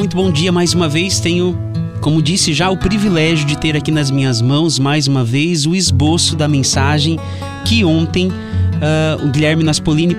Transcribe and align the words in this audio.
muito 0.00 0.16
bom 0.16 0.32
dia 0.32 0.50
mais 0.50 0.72
uma 0.72 0.88
vez. 0.88 1.20
Tenho, 1.20 1.58
como 2.00 2.22
disse 2.22 2.54
já, 2.54 2.70
o 2.70 2.76
privilégio 2.78 3.44
de 3.44 3.58
ter 3.58 3.76
aqui 3.76 3.90
nas 3.90 4.10
minhas 4.10 4.40
mãos 4.40 4.78
mais 4.78 5.06
uma 5.06 5.22
vez 5.22 5.66
o 5.66 5.74
esboço 5.74 6.34
da 6.34 6.48
mensagem 6.48 7.20
que 7.66 7.84
ontem 7.84 8.28
uh, 8.28 9.22
o 9.22 9.28
Guilherme 9.28 9.62
Naspolini, 9.62 10.16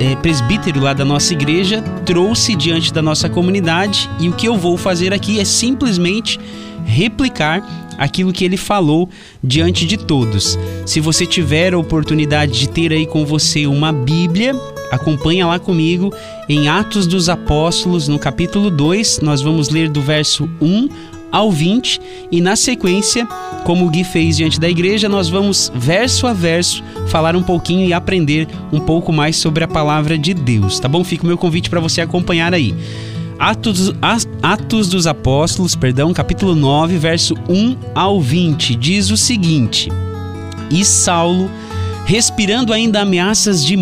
eh, 0.00 0.16
presbítero 0.16 0.80
lá 0.80 0.92
da 0.92 1.04
nossa 1.04 1.32
igreja, 1.32 1.80
trouxe 2.04 2.56
diante 2.56 2.92
da 2.92 3.00
nossa 3.00 3.28
comunidade. 3.28 4.10
E 4.18 4.28
o 4.28 4.32
que 4.32 4.48
eu 4.48 4.56
vou 4.56 4.76
fazer 4.76 5.14
aqui 5.14 5.38
é 5.38 5.44
simplesmente 5.44 6.36
replicar 6.84 7.62
aquilo 7.96 8.32
que 8.32 8.44
ele 8.44 8.56
falou 8.56 9.08
diante 9.44 9.86
de 9.86 9.96
todos. 9.96 10.58
Se 10.84 10.98
você 10.98 11.24
tiver 11.24 11.72
a 11.72 11.78
oportunidade 11.78 12.58
de 12.58 12.68
ter 12.68 12.92
aí 12.92 13.06
com 13.06 13.24
você 13.24 13.64
uma 13.64 13.92
Bíblia, 13.92 14.56
acompanha 14.90 15.46
lá 15.46 15.58
comigo 15.58 16.12
em 16.48 16.68
Atos 16.68 17.06
dos 17.06 17.28
Apóstolos, 17.28 18.08
no 18.08 18.18
capítulo 18.18 18.70
2, 18.70 19.20
nós 19.20 19.40
vamos 19.40 19.68
ler 19.68 19.88
do 19.88 20.00
verso 20.00 20.48
1 20.60 20.88
ao 21.30 21.50
20 21.50 22.00
e 22.30 22.40
na 22.40 22.56
sequência, 22.56 23.26
como 23.64 23.86
o 23.86 23.90
Gui 23.90 24.04
fez 24.04 24.36
diante 24.36 24.58
da 24.58 24.68
igreja, 24.68 25.08
nós 25.08 25.28
vamos 25.28 25.70
verso 25.74 26.26
a 26.26 26.32
verso 26.32 26.82
falar 27.08 27.36
um 27.36 27.42
pouquinho 27.42 27.86
e 27.86 27.92
aprender 27.92 28.48
um 28.72 28.80
pouco 28.80 29.12
mais 29.12 29.36
sobre 29.36 29.62
a 29.62 29.68
palavra 29.68 30.18
de 30.18 30.34
Deus, 30.34 30.80
tá 30.80 30.88
bom? 30.88 31.04
Fica 31.04 31.24
o 31.24 31.26
meu 31.26 31.38
convite 31.38 31.70
para 31.70 31.80
você 31.80 32.00
acompanhar 32.00 32.52
aí. 32.52 32.74
Atos, 33.38 33.92
Atos 34.42 34.88
dos 34.88 35.06
Apóstolos, 35.06 35.74
perdão, 35.74 36.12
capítulo 36.12 36.54
9, 36.54 36.98
verso 36.98 37.34
1 37.48 37.76
ao 37.94 38.20
20, 38.20 38.74
diz 38.74 39.10
o 39.10 39.16
seguinte: 39.16 39.88
E 40.70 40.84
Saulo, 40.84 41.50
respirando 42.04 42.70
ainda 42.70 43.00
ameaças 43.00 43.64
de 43.64 43.78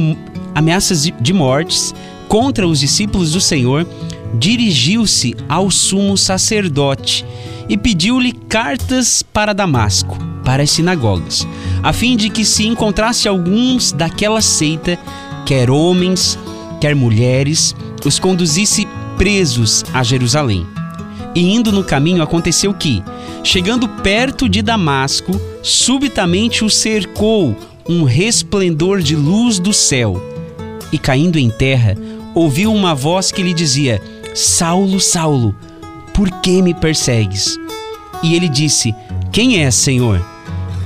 ameaças 0.58 1.08
de 1.20 1.32
mortes 1.32 1.94
contra 2.26 2.66
os 2.66 2.80
discípulos 2.80 3.32
do 3.32 3.40
Senhor, 3.40 3.86
dirigiu-se 4.34 5.34
ao 5.48 5.70
sumo 5.70 6.18
sacerdote 6.18 7.24
e 7.68 7.76
pediu-lhe 7.76 8.32
cartas 8.32 9.22
para 9.22 9.52
Damasco, 9.52 10.18
para 10.44 10.64
as 10.64 10.70
sinagogas, 10.70 11.46
a 11.80 11.92
fim 11.92 12.16
de 12.16 12.28
que 12.28 12.44
se 12.44 12.66
encontrasse 12.66 13.28
alguns 13.28 13.92
daquela 13.92 14.42
seita, 14.42 14.98
quer 15.46 15.70
homens, 15.70 16.36
quer 16.80 16.94
mulheres, 16.94 17.74
os 18.04 18.18
conduzisse 18.18 18.86
presos 19.16 19.84
a 19.94 20.02
Jerusalém. 20.02 20.66
E 21.36 21.54
indo 21.54 21.70
no 21.70 21.84
caminho 21.84 22.22
aconteceu 22.22 22.74
que, 22.74 23.02
chegando 23.44 23.88
perto 23.88 24.48
de 24.48 24.60
Damasco, 24.60 25.40
subitamente 25.62 26.64
o 26.64 26.70
cercou 26.70 27.56
um 27.88 28.02
resplendor 28.02 29.00
de 29.00 29.14
luz 29.14 29.60
do 29.60 29.72
céu 29.72 30.37
e 30.92 30.98
caindo 30.98 31.38
em 31.38 31.50
terra, 31.50 31.96
ouviu 32.34 32.72
uma 32.72 32.94
voz 32.94 33.30
que 33.30 33.42
lhe 33.42 33.52
dizia: 33.52 34.00
Saulo, 34.34 35.00
Saulo, 35.00 35.54
por 36.14 36.30
que 36.40 36.62
me 36.62 36.74
persegues? 36.74 37.56
E 38.22 38.34
ele 38.34 38.48
disse: 38.48 38.94
Quem 39.32 39.62
é, 39.62 39.70
Senhor? 39.70 40.24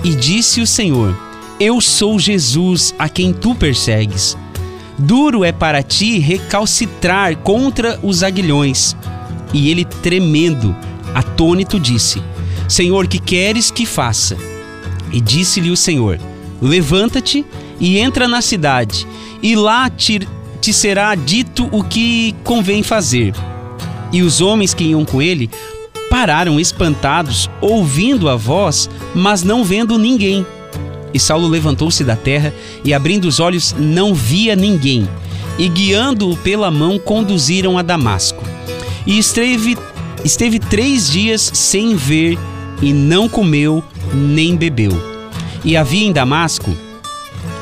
E 0.05 0.15
disse 0.15 0.61
o 0.61 0.67
Senhor: 0.67 1.17
Eu 1.59 1.81
sou 1.81 2.19
Jesus 2.19 2.95
a 2.99 3.09
quem 3.09 3.33
tu 3.33 3.55
persegues. 3.55 4.37
Duro 4.99 5.45
é 5.45 5.53
para 5.53 5.83
ti 5.83 6.19
recalcitrar 6.19 7.37
contra 7.39 7.99
os 8.03 8.23
aguilhões. 8.23 8.97
E 9.53 9.71
ele, 9.71 9.85
tremendo, 9.85 10.75
atônito, 11.15 11.79
disse: 11.79 12.23
Senhor, 12.69 13.07
que 13.07 13.19
queres 13.19 13.71
que 13.71 13.87
faça? 13.87 14.37
E 15.13 15.21
disse-lhe 15.21 15.71
o 15.71 15.77
Senhor: 15.77 16.19
Levanta-te 16.61 17.45
e 17.81 17.99
entra 17.99 18.29
na 18.29 18.41
cidade, 18.41 19.07
e 19.43 19.57
lá 19.57 19.91
te, 19.91 20.27
te 20.61 20.73
será 20.73 21.15
dito 21.15 21.69
o 21.73 21.83
que 21.83 22.35
convém 22.45 22.83
fazer. 22.83 23.35
E 24.13 24.23
os 24.23 24.41
homens 24.41 24.73
que 24.73 24.85
iam 24.85 25.05
com 25.05 25.21
ele 25.21 25.51
pararam 26.09 26.61
espantados, 26.61 27.51
ouvindo 27.61 28.29
a 28.29 28.37
voz, 28.37 28.89
mas 29.15 29.43
não 29.43 29.65
vendo 29.65 29.99
ninguém. 29.99 30.47
E 31.13 31.19
Saulo 31.19 31.49
levantou-se 31.49 32.05
da 32.05 32.15
terra 32.15 32.55
e, 32.85 32.95
abrindo 32.95 33.27
os 33.27 33.41
olhos, 33.41 33.75
não 33.79 34.15
via 34.15 34.55
ninguém. 34.55 35.09
E, 35.59 35.69
guiando-o 35.69 36.37
pela 36.37 36.71
mão, 36.71 36.99
conduziram 36.99 37.77
a 37.77 37.83
Damasco. 37.83 38.43
E 39.07 39.19
esteve, 39.19 39.77
esteve 40.25 40.59
três 40.59 41.11
dias 41.11 41.51
sem 41.53 41.97
ver, 41.97 42.39
e 42.81 42.93
não 42.93 43.29
comeu 43.29 43.83
nem 44.15 44.57
bebeu. 44.57 44.93
E 45.65 45.77
havia 45.77 46.07
em 46.07 46.13
Damasco 46.13 46.75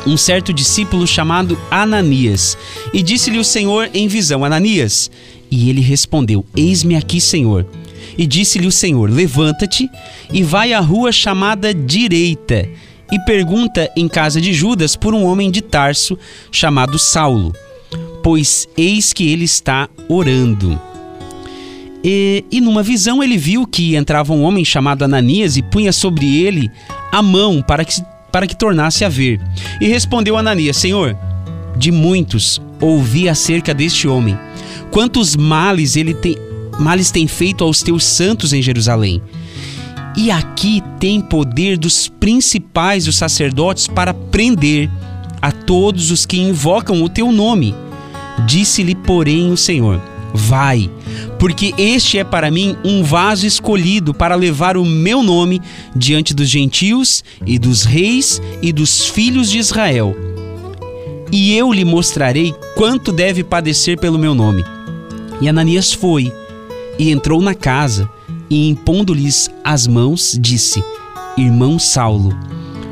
um 0.06 0.16
certo 0.16 0.53
discípulo 0.53 1.06
chamado 1.06 1.59
Ananias. 1.71 2.56
E 2.93 3.03
disse-lhe 3.03 3.38
o 3.38 3.44
Senhor 3.44 3.91
em 3.93 4.09
visão: 4.09 4.44
Ananias. 4.44 5.11
E 5.50 5.69
ele 5.69 5.81
respondeu: 5.81 6.44
Eis-me 6.56 6.97
aqui, 6.97 7.21
Senhor. 7.21 7.66
E 8.16 8.27
disse-lhe 8.27 8.66
o 8.66 8.72
Senhor: 8.72 9.11
Levanta-te 9.11 9.88
e 10.33 10.43
vai 10.43 10.72
à 10.72 10.81
rua 10.81 11.12
chamada 11.12 11.75
Direita, 11.75 12.69
e 13.11 13.19
pergunta 13.21 13.91
em 13.97 14.09
casa 14.09 14.41
de 14.41 14.53
Judas 14.53 14.97
por 14.97 15.15
um 15.15 15.25
homem 15.25 15.50
de 15.50 15.61
Tarso 15.61 16.19
chamado 16.53 16.99
Saulo, 16.99 17.53
pois 18.22 18.69
eis 18.77 19.12
que 19.12 19.31
ele 19.31 19.44
está 19.44 19.88
orando. 20.09 20.81
E, 22.03 22.44
e 22.50 22.61
numa 22.61 22.82
visão 22.82 23.22
ele 23.22 23.37
viu 23.37 23.67
que 23.67 23.94
entrava 23.94 24.32
um 24.32 24.43
homem 24.43 24.65
chamado 24.65 25.05
Ananias 25.05 25.56
e 25.56 25.62
punha 25.62 25.93
sobre 25.93 26.43
ele 26.43 26.71
a 27.12 27.21
mão 27.21 27.61
para 27.61 27.84
que 27.84 28.00
para 28.30 28.46
que 28.46 28.56
tornasse 28.56 29.04
a 29.04 29.08
ver. 29.08 29.41
E 29.80 29.88
respondeu 29.88 30.36
Ananias: 30.36 30.76
Senhor, 30.76 31.16
de 31.76 31.91
muitos 31.91 32.60
ouvi 32.80 33.28
acerca 33.28 33.74
deste 33.74 34.08
homem, 34.08 34.38
quantos 34.91 35.36
males 35.36 35.96
ele 35.96 36.14
tem, 36.14 36.36
males 36.78 37.10
tem 37.10 37.26
feito 37.26 37.62
aos 37.62 37.82
teus 37.82 38.04
santos 38.04 38.52
em 38.52 38.62
Jerusalém. 38.62 39.22
E 40.16 40.30
aqui 40.30 40.82
tem 40.98 41.20
poder 41.20 41.78
dos 41.78 42.08
principais 42.08 43.04
dos 43.04 43.16
sacerdotes 43.16 43.86
para 43.86 44.12
prender 44.12 44.90
a 45.40 45.52
todos 45.52 46.10
os 46.10 46.26
que 46.26 46.38
invocam 46.38 47.02
o 47.02 47.08
teu 47.08 47.30
nome. 47.30 47.74
Disse-lhe, 48.46 48.94
porém, 48.94 49.52
o 49.52 49.56
Senhor: 49.56 50.00
Vai, 50.34 50.90
porque 51.40 51.74
este 51.78 52.18
é 52.18 52.22
para 52.22 52.50
mim 52.50 52.76
um 52.84 53.02
vaso 53.02 53.46
escolhido 53.46 54.12
para 54.12 54.34
levar 54.34 54.76
o 54.76 54.84
meu 54.84 55.22
nome 55.22 55.60
diante 55.96 56.34
dos 56.34 56.46
gentios 56.50 57.24
e 57.46 57.58
dos 57.58 57.82
reis 57.82 58.42
e 58.60 58.70
dos 58.70 59.06
filhos 59.06 59.50
de 59.50 59.56
Israel. 59.56 60.14
E 61.32 61.56
eu 61.56 61.72
lhe 61.72 61.84
mostrarei 61.84 62.54
quanto 62.76 63.10
deve 63.10 63.42
padecer 63.42 63.98
pelo 63.98 64.18
meu 64.18 64.34
nome. 64.34 64.62
E 65.40 65.48
Ananias 65.48 65.94
foi 65.94 66.30
e 66.98 67.10
entrou 67.10 67.40
na 67.40 67.54
casa 67.54 68.10
e, 68.50 68.68
impondo-lhes 68.68 69.48
as 69.64 69.86
mãos, 69.86 70.36
disse: 70.38 70.84
Irmão 71.38 71.78
Saulo, 71.78 72.36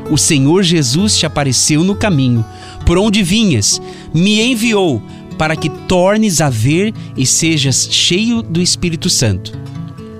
o 0.09 0.17
Senhor 0.17 0.63
Jesus 0.63 1.15
te 1.15 1.25
apareceu 1.27 1.83
no 1.83 1.93
caminho, 1.93 2.43
por 2.83 2.97
onde 2.97 3.21
vinhas, 3.21 3.79
me 4.11 4.41
enviou 4.41 5.03
para 5.39 5.55
que 5.55 5.69
tornes 5.69 6.41
a 6.41 6.49
ver 6.49 6.93
e 7.15 7.25
sejas 7.25 7.87
cheio 7.89 8.43
do 8.43 8.61
Espírito 8.61 9.09
Santo. 9.09 9.57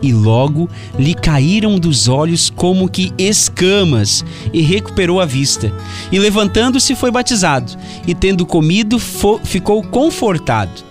E 0.01 0.13
logo 0.13 0.69
lhe 0.97 1.13
caíram 1.13 1.77
dos 1.77 2.07
olhos 2.07 2.49
como 2.49 2.87
que 2.87 3.11
escamas, 3.17 4.23
e 4.53 4.61
recuperou 4.61 5.19
a 5.19 5.25
vista. 5.25 5.73
E 6.09 6.17
levantando-se 6.17 6.95
foi 6.95 7.11
batizado, 7.11 7.77
e 8.07 8.15
tendo 8.15 8.45
comido 8.45 8.97
ficou 9.43 9.83
confortado. 9.83 10.85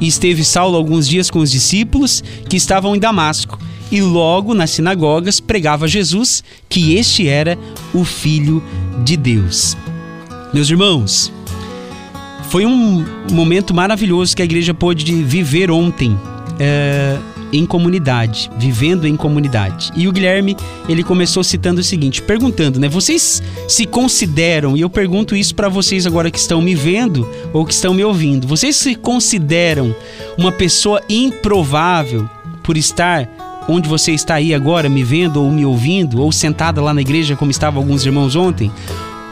E 0.00 0.08
esteve 0.08 0.44
Saulo 0.44 0.76
alguns 0.76 1.06
dias 1.06 1.30
com 1.30 1.38
os 1.38 1.52
discípulos 1.52 2.24
que 2.48 2.56
estavam 2.56 2.96
em 2.96 2.98
Damasco, 2.98 3.56
e 3.92 4.00
logo 4.00 4.52
nas 4.52 4.70
sinagogas 4.70 5.38
pregava 5.38 5.86
Jesus 5.86 6.42
que 6.68 6.94
este 6.94 7.28
era 7.28 7.56
o 7.94 8.04
Filho 8.04 8.60
de 9.04 9.16
Deus. 9.16 9.76
Meus 10.52 10.68
irmãos, 10.68 11.32
foi 12.50 12.66
um 12.66 13.06
momento 13.30 13.72
maravilhoso 13.72 14.34
que 14.34 14.42
a 14.42 14.44
igreja 14.44 14.74
pôde 14.74 15.14
viver 15.22 15.70
ontem. 15.70 16.18
É, 16.58 17.16
em 17.52 17.66
comunidade, 17.66 18.50
vivendo 18.56 19.08
em 19.08 19.16
comunidade. 19.16 19.90
E 19.96 20.06
o 20.06 20.12
Guilherme, 20.12 20.56
ele 20.88 21.02
começou 21.02 21.42
citando 21.42 21.80
o 21.80 21.84
seguinte, 21.84 22.22
perguntando, 22.22 22.78
né? 22.78 22.88
Vocês 22.88 23.42
se 23.66 23.86
consideram, 23.86 24.76
e 24.76 24.82
eu 24.82 24.90
pergunto 24.90 25.34
isso 25.34 25.52
para 25.54 25.68
vocês 25.68 26.06
agora 26.06 26.30
que 26.30 26.38
estão 26.38 26.62
me 26.62 26.74
vendo 26.74 27.28
ou 27.52 27.66
que 27.66 27.74
estão 27.74 27.92
me 27.92 28.04
ouvindo, 28.04 28.46
vocês 28.46 28.76
se 28.76 28.94
consideram 28.94 29.92
uma 30.38 30.52
pessoa 30.52 31.02
improvável 31.08 32.28
por 32.62 32.76
estar 32.76 33.28
onde 33.68 33.88
você 33.88 34.12
está 34.12 34.34
aí 34.34 34.54
agora, 34.54 34.88
me 34.88 35.02
vendo 35.02 35.42
ou 35.42 35.50
me 35.50 35.64
ouvindo, 35.64 36.20
ou 36.20 36.30
sentada 36.30 36.80
lá 36.80 36.94
na 36.94 37.00
igreja 37.00 37.34
como 37.34 37.50
estavam 37.50 37.82
alguns 37.82 38.04
irmãos 38.06 38.36
ontem? 38.36 38.70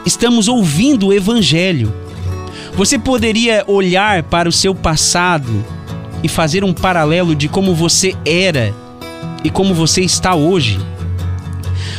Estamos 0.05 0.47
ouvindo 0.49 1.07
o 1.07 1.13
evangelho 1.13 1.93
você 2.79 2.97
poderia 2.97 3.65
olhar 3.67 4.23
para 4.23 4.47
o 4.47 4.53
seu 4.53 4.73
passado 4.73 5.65
e 6.23 6.29
fazer 6.29 6.63
um 6.63 6.71
paralelo 6.71 7.35
de 7.35 7.49
como 7.49 7.75
você 7.75 8.15
era 8.25 8.73
e 9.43 9.49
como 9.49 9.73
você 9.73 9.99
está 9.99 10.33
hoje. 10.33 10.79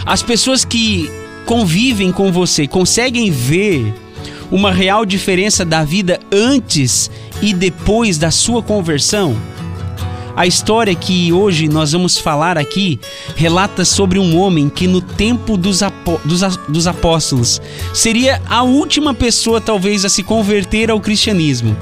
As 0.07 0.23
pessoas 0.23 0.65
que 0.65 1.11
convivem 1.45 2.11
com 2.11 2.33
você 2.33 2.67
conseguem 2.67 3.31
ver 3.31 3.93
uma 4.51 4.73
real 4.73 5.05
diferença 5.05 5.67
da 5.67 5.85
vida 5.85 6.19
antes 6.33 7.11
e 7.43 7.53
depois 7.53 8.17
da 8.17 8.31
sua 8.31 8.63
conversão? 8.63 9.37
A 10.37 10.47
história 10.47 10.95
que 10.95 11.33
hoje 11.33 11.69
nós 11.69 11.93
vamos 11.93 12.17
falar 12.19 12.57
aqui 12.57 13.01
relata 13.37 13.85
sobre 13.85 14.19
um 14.19 14.39
homem 14.39 14.69
que, 14.69 14.87
no 14.87 15.01
tempo 15.01 15.57
dos, 15.57 15.83
apó 15.83 16.19
dos, 16.25 16.41
dos 16.69 16.87
apóstolos, 16.87 17.61
seria 17.93 18.41
a 18.49 18.63
última 18.63 19.13
pessoa, 19.13 19.61
talvez, 19.61 20.05
a 20.05 20.09
se 20.09 20.23
converter 20.23 20.91
ao 20.91 21.01
cristianismo. 21.01 21.77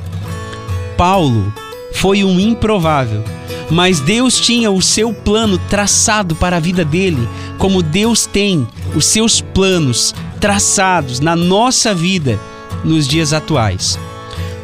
Paulo 0.96 1.52
foi 1.92 2.24
um 2.24 2.40
improvável, 2.40 3.22
mas 3.70 4.00
Deus 4.00 4.40
tinha 4.40 4.70
o 4.70 4.82
seu 4.82 5.12
plano 5.12 5.58
traçado 5.68 6.34
para 6.34 6.56
a 6.56 6.60
vida 6.60 6.84
dele, 6.84 7.28
como 7.58 7.82
Deus 7.82 8.26
tem 8.26 8.66
os 8.94 9.04
seus 9.06 9.40
planos 9.40 10.14
traçados 10.40 11.20
na 11.20 11.36
nossa 11.36 11.94
vida 11.94 12.40
nos 12.84 13.06
dias 13.06 13.32
atuais. 13.32 13.98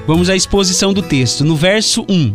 Vamos 0.07 0.29
à 0.29 0.37
exposição 0.37 0.93
do 0.93 1.03
texto. 1.03 1.45
No 1.45 1.57
verso 1.57 2.05
1, 2.09 2.35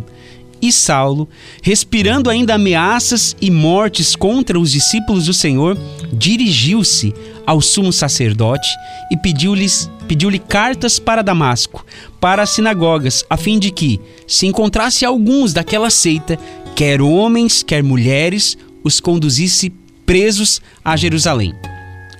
e 0.60 0.72
Saulo, 0.72 1.28
respirando 1.62 2.28
ainda 2.28 2.54
ameaças 2.54 3.36
e 3.40 3.50
mortes 3.50 4.14
contra 4.14 4.58
os 4.58 4.70
discípulos 4.70 5.26
do 5.26 5.34
Senhor, 5.34 5.78
dirigiu-se 6.12 7.14
ao 7.46 7.60
sumo 7.60 7.92
sacerdote 7.92 8.68
e 9.10 9.16
pediu-lhes 9.16 9.90
pediu-lhe 10.06 10.40
cartas 10.40 10.98
para 10.98 11.22
Damasco, 11.22 11.86
para 12.20 12.42
as 12.42 12.50
sinagogas, 12.50 13.24
a 13.30 13.36
fim 13.36 13.60
de 13.60 13.70
que, 13.70 14.00
se 14.26 14.44
encontrasse 14.44 15.04
alguns 15.04 15.52
daquela 15.52 15.88
seita, 15.88 16.36
quer 16.74 17.00
homens, 17.00 17.62
quer 17.62 17.80
mulheres, 17.80 18.58
os 18.82 18.98
conduzisse 18.98 19.72
presos 20.04 20.60
a 20.84 20.96
Jerusalém. 20.96 21.54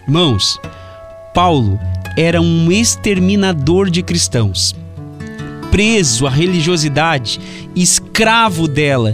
Irmãos, 0.06 0.56
Paulo 1.34 1.80
era 2.16 2.40
um 2.40 2.70
exterminador 2.70 3.90
de 3.90 4.04
cristãos 4.04 4.72
preso 5.70 6.26
à 6.26 6.30
religiosidade, 6.30 7.40
escravo 7.74 8.66
dela. 8.66 9.12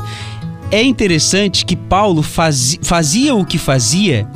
É 0.71 0.83
interessante 0.83 1.65
que 1.65 1.77
Paulo 1.77 2.23
fazia, 2.23 2.79
fazia 2.83 3.35
o 3.35 3.45
que 3.45 3.59
fazia 3.59 4.29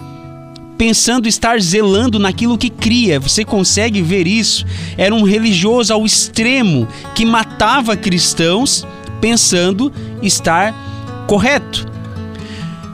pensando 0.80 1.28
estar 1.28 1.60
zelando 1.60 2.18
naquilo 2.18 2.56
que 2.56 2.70
cria. 2.70 3.20
Você 3.20 3.44
consegue 3.44 4.00
ver 4.00 4.26
isso? 4.26 4.64
Era 4.96 5.14
um 5.14 5.24
religioso 5.24 5.92
ao 5.92 6.06
extremo 6.06 6.88
que 7.14 7.26
matava 7.26 7.96
cristãos 7.98 8.86
pensando 9.20 9.92
estar 10.22 10.74
correto. 11.26 11.86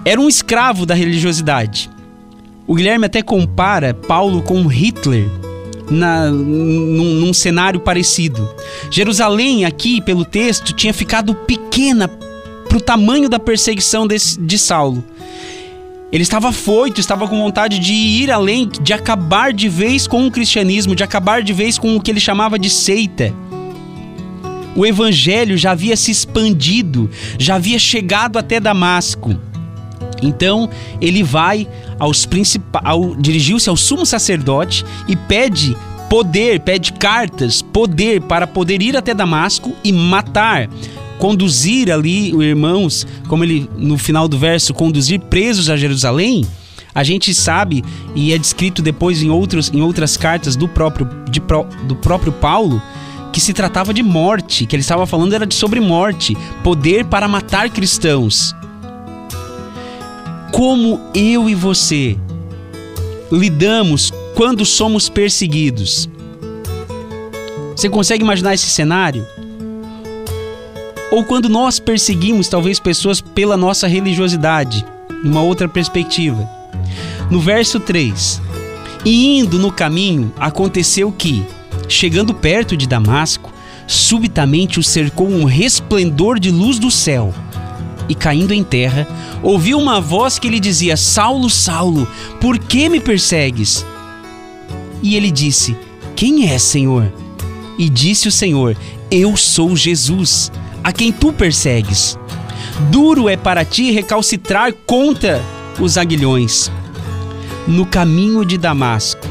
Era 0.04 0.20
um 0.20 0.28
escravo 0.28 0.84
da 0.84 0.94
religiosidade. 0.94 1.88
O 2.66 2.74
Guilherme 2.74 3.06
até 3.06 3.22
compara 3.22 3.94
Paulo 3.94 4.42
com 4.42 4.66
Hitler 4.66 5.30
na, 5.90 6.30
num, 6.30 7.14
num 7.20 7.32
cenário 7.32 7.80
parecido. 7.80 8.48
Jerusalém, 8.90 9.64
aqui 9.64 10.00
pelo 10.00 10.24
texto, 10.24 10.72
tinha 10.72 10.92
ficado 10.92 11.34
pequena 11.34 12.08
para 12.08 12.78
o 12.78 12.80
tamanho 12.80 13.28
da 13.28 13.38
perseguição 13.38 14.06
desse, 14.06 14.40
de 14.40 14.58
Saulo. 14.58 15.04
Ele 16.12 16.22
estava 16.22 16.52
foito, 16.52 17.00
estava 17.00 17.26
com 17.26 17.38
vontade 17.38 17.78
de 17.78 17.92
ir 17.92 18.30
além, 18.30 18.68
de 18.68 18.92
acabar 18.92 19.52
de 19.52 19.68
vez 19.68 20.06
com 20.06 20.26
o 20.26 20.30
cristianismo, 20.30 20.94
de 20.94 21.02
acabar 21.02 21.42
de 21.42 21.52
vez 21.52 21.78
com 21.78 21.96
o 21.96 22.00
que 22.00 22.10
ele 22.10 22.20
chamava 22.20 22.58
de 22.58 22.70
seita. 22.70 23.34
O 24.74 24.86
evangelho 24.86 25.56
já 25.56 25.72
havia 25.72 25.96
se 25.96 26.10
expandido, 26.10 27.10
já 27.38 27.56
havia 27.56 27.78
chegado 27.78 28.38
até 28.38 28.60
Damasco. 28.60 29.34
Então 30.22 30.68
ele 31.00 31.22
vai 31.22 31.66
aos 31.98 32.26
principais, 32.26 32.84
dirigiu-se 33.18 33.68
ao 33.68 33.76
sumo 33.76 34.04
sacerdote 34.06 34.84
e 35.08 35.16
pede 35.16 35.76
poder, 36.08 36.60
pede 36.60 36.92
cartas, 36.92 37.62
poder 37.62 38.20
para 38.22 38.46
poder 38.46 38.80
ir 38.82 38.96
até 38.96 39.12
Damasco 39.12 39.74
e 39.82 39.92
matar, 39.92 40.68
conduzir 41.18 41.90
ali 41.90 42.34
os 42.34 42.42
irmãos, 42.42 43.06
como 43.28 43.44
ele 43.44 43.68
no 43.76 43.98
final 43.98 44.28
do 44.28 44.38
verso, 44.38 44.74
conduzir 44.74 45.20
presos 45.20 45.68
a 45.68 45.76
Jerusalém. 45.76 46.46
A 46.94 47.04
gente 47.04 47.34
sabe 47.34 47.84
e 48.14 48.32
é 48.32 48.38
descrito 48.38 48.80
depois 48.80 49.22
em, 49.22 49.28
outros, 49.28 49.70
em 49.72 49.82
outras 49.82 50.16
cartas 50.16 50.56
do 50.56 50.66
próprio, 50.66 51.06
de, 51.30 51.42
do 51.86 51.96
próprio 51.96 52.32
Paulo 52.32 52.80
que 53.32 53.40
se 53.40 53.52
tratava 53.52 53.92
de 53.92 54.02
morte, 54.02 54.64
que 54.64 54.74
ele 54.74 54.80
estava 54.80 55.06
falando 55.06 55.34
era 55.34 55.44
de 55.44 55.54
sobre 55.54 55.78
morte, 55.78 56.34
poder 56.64 57.04
para 57.04 57.28
matar 57.28 57.68
cristãos 57.68 58.54
como 60.52 61.00
eu 61.14 61.48
e 61.48 61.54
você 61.54 62.16
lidamos 63.30 64.12
quando 64.34 64.64
somos 64.64 65.08
perseguidos. 65.08 66.08
Você 67.74 67.88
consegue 67.88 68.22
imaginar 68.22 68.54
esse 68.54 68.68
cenário? 68.68 69.26
Ou 71.10 71.24
quando 71.24 71.48
nós 71.48 71.78
perseguimos 71.78 72.48
talvez 72.48 72.80
pessoas 72.80 73.20
pela 73.20 73.56
nossa 73.56 73.86
religiosidade, 73.86 74.84
numa 75.22 75.42
outra 75.42 75.68
perspectiva. 75.68 76.48
No 77.30 77.40
verso 77.40 77.78
3: 77.80 78.40
E 79.04 79.38
indo 79.38 79.58
no 79.58 79.72
caminho, 79.72 80.32
aconteceu 80.38 81.12
que, 81.12 81.44
chegando 81.88 82.34
perto 82.34 82.76
de 82.76 82.86
Damasco, 82.86 83.52
subitamente 83.86 84.78
o 84.78 84.82
cercou 84.82 85.28
um 85.28 85.44
resplendor 85.44 86.38
de 86.38 86.50
luz 86.50 86.78
do 86.78 86.90
céu 86.90 87.32
e 88.08 88.14
caindo 88.14 88.52
em 88.52 88.62
terra, 88.62 89.06
ouviu 89.42 89.78
uma 89.78 90.00
voz 90.00 90.38
que 90.38 90.48
lhe 90.48 90.60
dizia: 90.60 90.96
Saulo, 90.96 91.50
Saulo, 91.50 92.06
por 92.40 92.58
que 92.58 92.88
me 92.88 93.00
persegues? 93.00 93.84
E 95.02 95.16
ele 95.16 95.30
disse: 95.30 95.76
Quem 96.14 96.50
é, 96.50 96.58
Senhor? 96.58 97.12
E 97.78 97.88
disse 97.88 98.28
o 98.28 98.32
Senhor: 98.32 98.76
Eu 99.10 99.36
sou 99.36 99.76
Jesus, 99.76 100.50
a 100.82 100.92
quem 100.92 101.12
tu 101.12 101.32
persegues. 101.32 102.18
Duro 102.90 103.28
é 103.28 103.36
para 103.36 103.64
ti 103.64 103.90
recalcitrar 103.90 104.72
contra 104.86 105.42
os 105.80 105.96
aguilhões. 105.96 106.70
No 107.66 107.84
caminho 107.84 108.44
de 108.44 108.56
Damasco, 108.56 109.26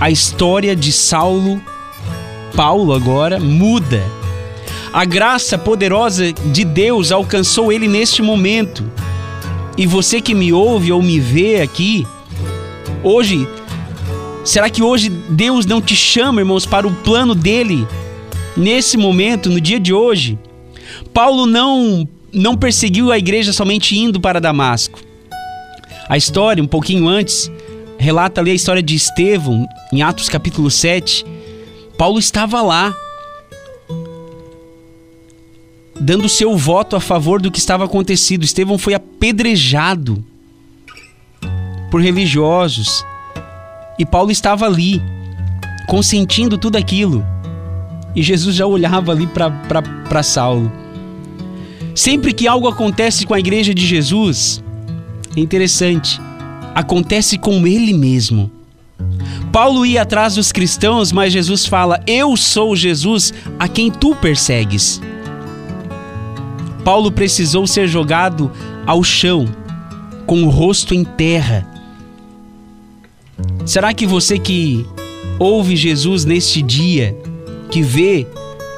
a 0.00 0.10
história 0.10 0.74
de 0.74 0.92
Saulo, 0.92 1.60
Paulo 2.54 2.94
agora, 2.94 3.38
muda 3.38 4.02
a 4.92 5.04
graça 5.04 5.56
poderosa 5.56 6.32
de 6.32 6.64
Deus 6.64 7.10
alcançou 7.10 7.72
ele 7.72 7.88
neste 7.88 8.20
momento. 8.20 8.84
E 9.76 9.86
você 9.86 10.20
que 10.20 10.34
me 10.34 10.52
ouve 10.52 10.92
ou 10.92 11.02
me 11.02 11.18
vê 11.18 11.62
aqui, 11.62 12.06
hoje, 13.02 13.48
será 14.44 14.68
que 14.68 14.82
hoje 14.82 15.08
Deus 15.08 15.64
não 15.64 15.80
te 15.80 15.96
chama, 15.96 16.42
irmãos, 16.42 16.66
para 16.66 16.86
o 16.86 16.94
plano 16.94 17.34
dele 17.34 17.86
nesse 18.54 18.98
momento, 18.98 19.48
no 19.48 19.60
dia 19.60 19.80
de 19.80 19.94
hoje? 19.94 20.38
Paulo 21.14 21.46
não 21.46 22.06
não 22.34 22.56
perseguiu 22.56 23.12
a 23.12 23.18
igreja 23.18 23.52
somente 23.52 23.96
indo 23.96 24.18
para 24.18 24.40
Damasco. 24.40 24.98
A 26.08 26.16
história, 26.16 26.62
um 26.62 26.66
pouquinho 26.66 27.06
antes, 27.06 27.50
relata 27.98 28.40
ali 28.40 28.50
a 28.50 28.54
história 28.54 28.82
de 28.82 28.94
Estevão, 28.94 29.66
em 29.92 30.02
Atos 30.02 30.30
capítulo 30.30 30.70
7. 30.70 31.26
Paulo 31.98 32.18
estava 32.18 32.62
lá 32.62 32.96
dando 36.02 36.28
seu 36.28 36.56
voto 36.56 36.96
a 36.96 37.00
favor 37.00 37.40
do 37.40 37.50
que 37.50 37.60
estava 37.60 37.84
acontecendo. 37.84 38.42
Estevão 38.42 38.76
foi 38.76 38.92
apedrejado 38.92 40.22
por 41.90 42.02
religiosos 42.02 43.04
e 43.98 44.04
Paulo 44.04 44.32
estava 44.32 44.66
ali, 44.66 45.00
consentindo 45.86 46.58
tudo 46.58 46.76
aquilo. 46.76 47.24
E 48.16 48.22
Jesus 48.22 48.56
já 48.56 48.66
olhava 48.66 49.12
ali 49.12 49.28
para 49.28 50.22
Saulo. 50.22 50.70
Sempre 51.94 52.32
que 52.32 52.48
algo 52.48 52.66
acontece 52.66 53.24
com 53.24 53.34
a 53.34 53.38
igreja 53.38 53.72
de 53.72 53.86
Jesus, 53.86 54.62
é 55.36 55.40
interessante, 55.40 56.20
acontece 56.74 57.38
com 57.38 57.66
ele 57.66 57.92
mesmo. 57.92 58.50
Paulo 59.52 59.84
ia 59.86 60.02
atrás 60.02 60.34
dos 60.34 60.50
cristãos, 60.50 61.12
mas 61.12 61.32
Jesus 61.32 61.66
fala: 61.66 62.02
Eu 62.06 62.36
sou 62.36 62.74
Jesus 62.74 63.32
a 63.58 63.68
quem 63.68 63.90
tu 63.90 64.16
persegues. 64.16 65.00
Paulo 66.84 67.12
precisou 67.12 67.66
ser 67.66 67.86
jogado 67.86 68.50
ao 68.86 69.02
chão, 69.04 69.46
com 70.26 70.42
o 70.44 70.48
rosto 70.48 70.94
em 70.94 71.04
terra. 71.04 71.66
Será 73.64 73.92
que 73.94 74.06
você 74.06 74.38
que 74.38 74.86
ouve 75.38 75.76
Jesus 75.76 76.24
neste 76.24 76.60
dia, 76.62 77.16
que 77.70 77.82
vê 77.82 78.26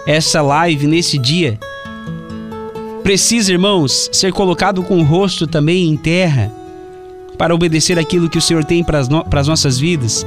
essa 0.06 0.42
live 0.42 0.86
nesse 0.86 1.18
dia, 1.18 1.58
precisa, 3.02 3.52
irmãos, 3.52 4.08
ser 4.12 4.32
colocado 4.32 4.82
com 4.82 4.98
o 4.98 5.04
rosto 5.04 5.46
também 5.46 5.88
em 5.88 5.96
terra 5.96 6.52
para 7.38 7.54
obedecer 7.54 7.98
aquilo 7.98 8.30
que 8.30 8.38
o 8.38 8.42
Senhor 8.42 8.64
tem 8.64 8.84
para 8.84 8.98
as, 8.98 9.08
no 9.08 9.24
para 9.24 9.40
as 9.40 9.48
nossas 9.48 9.78
vidas? 9.78 10.26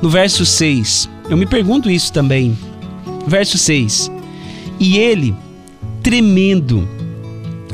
No 0.00 0.08
verso 0.08 0.44
6, 0.44 1.08
eu 1.28 1.36
me 1.36 1.46
pergunto 1.46 1.90
isso 1.90 2.12
também. 2.12 2.56
Verso 3.26 3.58
6: 3.58 4.10
E 4.80 4.98
ele, 4.98 5.34
tremendo, 6.02 6.88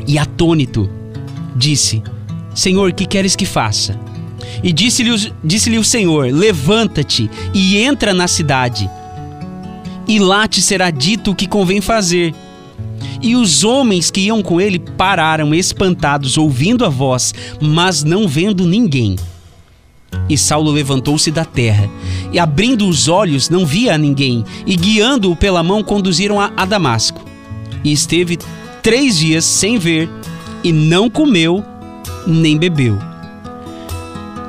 e 0.07 0.17
atônito, 0.17 0.89
disse: 1.55 2.01
Senhor, 2.53 2.93
que 2.93 3.05
queres 3.05 3.35
que 3.35 3.45
faça? 3.45 3.99
E 4.63 4.71
disse-lhe 4.71 5.33
disse 5.43 5.77
o 5.77 5.83
Senhor: 5.83 6.31
Levanta-te 6.31 7.29
e 7.53 7.77
entra 7.77 8.13
na 8.13 8.27
cidade, 8.27 8.89
e 10.07 10.19
lá 10.19 10.47
te 10.47 10.61
será 10.61 10.89
dito 10.91 11.31
o 11.31 11.35
que 11.35 11.47
convém 11.47 11.81
fazer. 11.81 12.33
E 13.21 13.35
os 13.35 13.63
homens 13.63 14.11
que 14.11 14.21
iam 14.21 14.41
com 14.41 14.61
ele 14.61 14.77
pararam 14.77 15.53
espantados, 15.53 16.37
ouvindo 16.37 16.85
a 16.85 16.89
voz, 16.89 17.33
mas 17.59 18.03
não 18.03 18.27
vendo 18.27 18.67
ninguém. 18.67 19.15
E 20.29 20.37
Saulo 20.37 20.71
levantou-se 20.71 21.31
da 21.31 21.43
terra, 21.43 21.89
e 22.31 22.39
abrindo 22.39 22.87
os 22.87 23.07
olhos, 23.07 23.49
não 23.49 23.65
via 23.65 23.95
a 23.95 23.97
ninguém, 23.97 24.43
e 24.65 24.75
guiando-o 24.75 25.35
pela 25.35 25.63
mão, 25.63 25.83
conduziram 25.83 26.39
a, 26.39 26.51
a 26.55 26.65
Damasco. 26.65 27.23
E 27.83 27.91
esteve 27.91 28.37
três 28.85 29.17
dias 29.17 29.43
sem 29.45 29.79
ver, 29.79 30.07
e 30.63 30.71
não 30.71 31.09
comeu 31.09 31.65
nem 32.27 32.55
bebeu. 32.55 32.99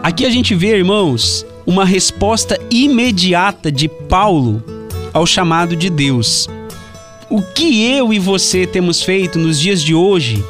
Aqui 0.02 0.26
a 0.26 0.31
gente 0.31 0.55
vê, 0.55 0.76
irmãos, 0.76 1.47
uma 1.66 1.87
resposta 1.87 2.61
imediata 2.71 3.73
de 3.73 3.88
Paulo 3.88 4.62
ao 5.14 5.26
chamado 5.26 5.75
de 5.75 5.88
Deus. 5.88 6.47
O 7.31 7.40
que 7.40 7.83
eu 7.83 8.12
e 8.12 8.19
você 8.19 8.66
temos 8.66 9.02
feito 9.02 9.38
nos 9.38 9.59
dias 9.59 9.83
de 9.83 9.95
hoje 9.95 10.45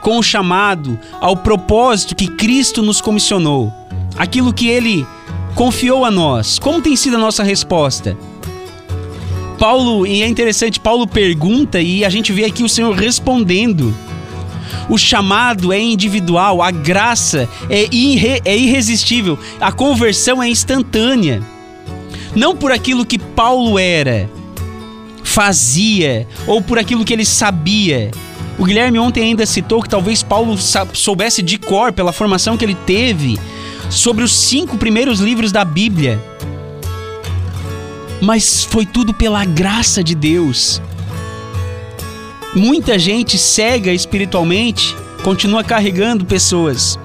com 0.00 0.16
o 0.16 0.22
chamado 0.22 0.98
ao 1.20 1.36
propósito 1.36 2.16
que 2.16 2.28
Cristo 2.28 2.80
nos 2.80 3.02
comissionou? 3.02 3.70
Aquilo 4.16 4.54
que 4.54 4.68
ele 4.68 5.06
confiou 5.54 6.06
a 6.06 6.10
nós. 6.10 6.58
Como 6.58 6.80
tem 6.80 6.96
sido 6.96 7.16
a 7.16 7.20
nossa 7.20 7.42
resposta? 7.42 8.16
Paulo, 9.58 10.06
e 10.06 10.22
é 10.22 10.26
interessante, 10.26 10.78
Paulo 10.78 11.06
pergunta 11.06 11.80
e 11.80 12.04
a 12.04 12.08
gente 12.08 12.32
vê 12.32 12.44
aqui 12.44 12.62
o 12.62 12.68
Senhor 12.68 12.94
respondendo. 12.94 13.92
O 14.88 14.96
chamado 14.96 15.72
é 15.72 15.80
individual, 15.80 16.62
a 16.62 16.70
graça 16.70 17.48
é, 17.68 17.88
irre, 17.90 18.40
é 18.44 18.56
irresistível, 18.56 19.38
a 19.60 19.72
conversão 19.72 20.42
é 20.42 20.48
instantânea. 20.48 21.42
Não 22.36 22.54
por 22.54 22.70
aquilo 22.70 23.04
que 23.04 23.18
Paulo 23.18 23.78
era, 23.78 24.30
fazia, 25.24 26.26
ou 26.46 26.62
por 26.62 26.78
aquilo 26.78 27.04
que 27.04 27.12
ele 27.12 27.24
sabia. 27.24 28.10
O 28.58 28.64
Guilherme 28.64 28.98
ontem 28.98 29.22
ainda 29.22 29.44
citou 29.44 29.82
que 29.82 29.88
talvez 29.88 30.22
Paulo 30.22 30.56
soubesse 30.92 31.42
de 31.42 31.58
cor, 31.58 31.92
pela 31.92 32.12
formação 32.12 32.56
que 32.56 32.64
ele 32.64 32.74
teve, 32.74 33.38
sobre 33.90 34.22
os 34.22 34.32
cinco 34.32 34.76
primeiros 34.76 35.20
livros 35.20 35.50
da 35.50 35.64
Bíblia. 35.64 36.20
Mas 38.20 38.64
foi 38.64 38.84
tudo 38.84 39.14
pela 39.14 39.44
graça 39.44 40.02
de 40.02 40.14
Deus. 40.14 40.82
Muita 42.54 42.98
gente 42.98 43.38
cega 43.38 43.92
espiritualmente 43.92 44.96
continua 45.22 45.62
carregando 45.62 46.24
pessoas. 46.24 46.98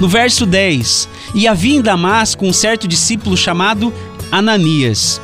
No 0.00 0.08
verso 0.08 0.46
10: 0.46 1.08
E 1.34 1.46
havia 1.46 1.76
em 1.76 1.82
Damasco 1.82 2.46
um 2.46 2.52
certo 2.52 2.88
discípulo 2.88 3.36
chamado 3.36 3.92
Ananias. 4.32 5.20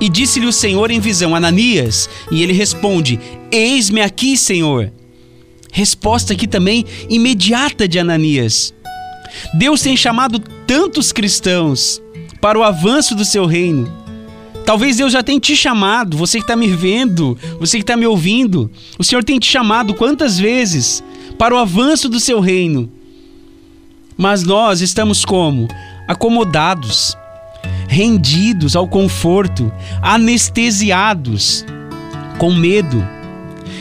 E 0.00 0.08
disse-lhe 0.08 0.46
o 0.46 0.52
Senhor 0.52 0.90
em 0.90 1.00
visão: 1.00 1.34
Ananias. 1.34 2.08
E 2.30 2.42
ele 2.42 2.52
responde: 2.52 3.18
Eis-me 3.50 4.00
aqui, 4.00 4.36
Senhor. 4.36 4.92
Resposta 5.72 6.32
aqui 6.32 6.46
também 6.46 6.84
imediata 7.08 7.86
de 7.86 7.98
Ananias. 7.98 8.74
Deus 9.54 9.82
tem 9.82 9.96
chamado 9.96 10.38
tantos 10.66 11.12
cristãos 11.12 12.02
para 12.40 12.58
o 12.58 12.64
avanço 12.64 13.14
do 13.14 13.24
seu 13.24 13.46
reino 13.46 13.99
Talvez 14.70 14.98
Deus 14.98 15.12
já 15.12 15.20
tenha 15.20 15.40
te 15.40 15.56
chamado, 15.56 16.16
você 16.16 16.38
que 16.38 16.44
está 16.44 16.54
me 16.54 16.68
vendo, 16.68 17.36
você 17.58 17.78
que 17.78 17.82
está 17.82 17.96
me 17.96 18.06
ouvindo. 18.06 18.70
O 19.00 19.02
Senhor 19.02 19.24
tem 19.24 19.36
te 19.36 19.50
chamado 19.50 19.94
quantas 19.94 20.38
vezes 20.38 21.02
para 21.36 21.52
o 21.52 21.58
avanço 21.58 22.08
do 22.08 22.20
seu 22.20 22.38
reino. 22.38 22.88
Mas 24.16 24.44
nós 24.44 24.80
estamos 24.80 25.24
como? 25.24 25.66
Acomodados, 26.06 27.16
rendidos 27.88 28.76
ao 28.76 28.86
conforto, 28.86 29.72
anestesiados, 30.00 31.66
com 32.38 32.54
medo. 32.54 33.04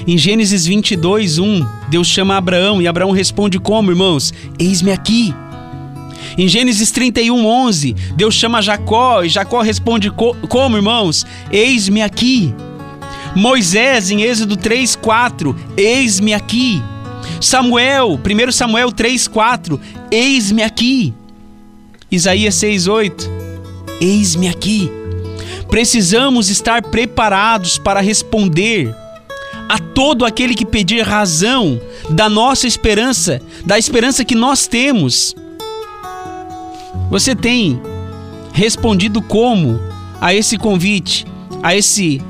Em 0.08 0.18
Gênesis 0.18 0.66
22, 0.66 1.38
1, 1.38 1.68
Deus 1.88 2.08
chama 2.08 2.36
Abraão 2.36 2.82
e 2.82 2.88
Abraão 2.88 3.12
responde 3.12 3.60
como, 3.60 3.92
irmãos? 3.92 4.34
Eis-me 4.58 4.92
aqui. 4.92 5.36
Em 6.38 6.48
Gênesis 6.48 6.92
31, 6.92 7.46
11, 7.46 7.96
Deus 8.16 8.36
chama 8.36 8.62
Jacó 8.62 9.24
e 9.24 9.30
Jacó 9.30 9.62
responde 9.62 10.12
como, 10.12 10.78
irmãos? 10.78 11.26
Eis-me 11.52 12.02
aqui. 12.02 12.54
Moisés, 13.36 14.10
em 14.12 14.22
Êxodo 14.22 14.58
3, 14.58 14.96
4, 14.96 15.56
eis-me 15.78 16.34
aqui. 16.34 16.82
Samuel, 17.42 18.20
1 18.20 18.52
Samuel 18.52 18.92
3, 18.92 19.28
4, 19.28 19.80
eis-me 20.12 20.64
aqui. 20.64 21.14
Isaías 22.12 22.56
6, 22.56 22.88
8, 22.88 23.30
eis-me 24.02 24.48
aqui. 24.48 24.92
Precisamos 25.70 26.50
estar 26.50 26.82
preparados 26.82 27.78
para 27.78 28.02
responder 28.02 28.94
a 29.70 29.78
todo 29.78 30.26
aquele 30.26 30.56
que 30.56 30.66
pedir 30.66 31.04
razão 31.04 31.80
da 32.10 32.28
nossa 32.28 32.66
esperança, 32.66 33.40
da 33.64 33.78
esperança 33.78 34.26
que 34.26 34.34
nós 34.34 34.66
temos. 34.66 35.36
Você 37.10 37.36
tem 37.36 37.82
respondido 38.54 39.22
como 39.22 39.80
a 40.22 40.34
esse 40.34 40.58
convite, 40.58 41.26
a 41.64 41.76
esse 41.76 42.22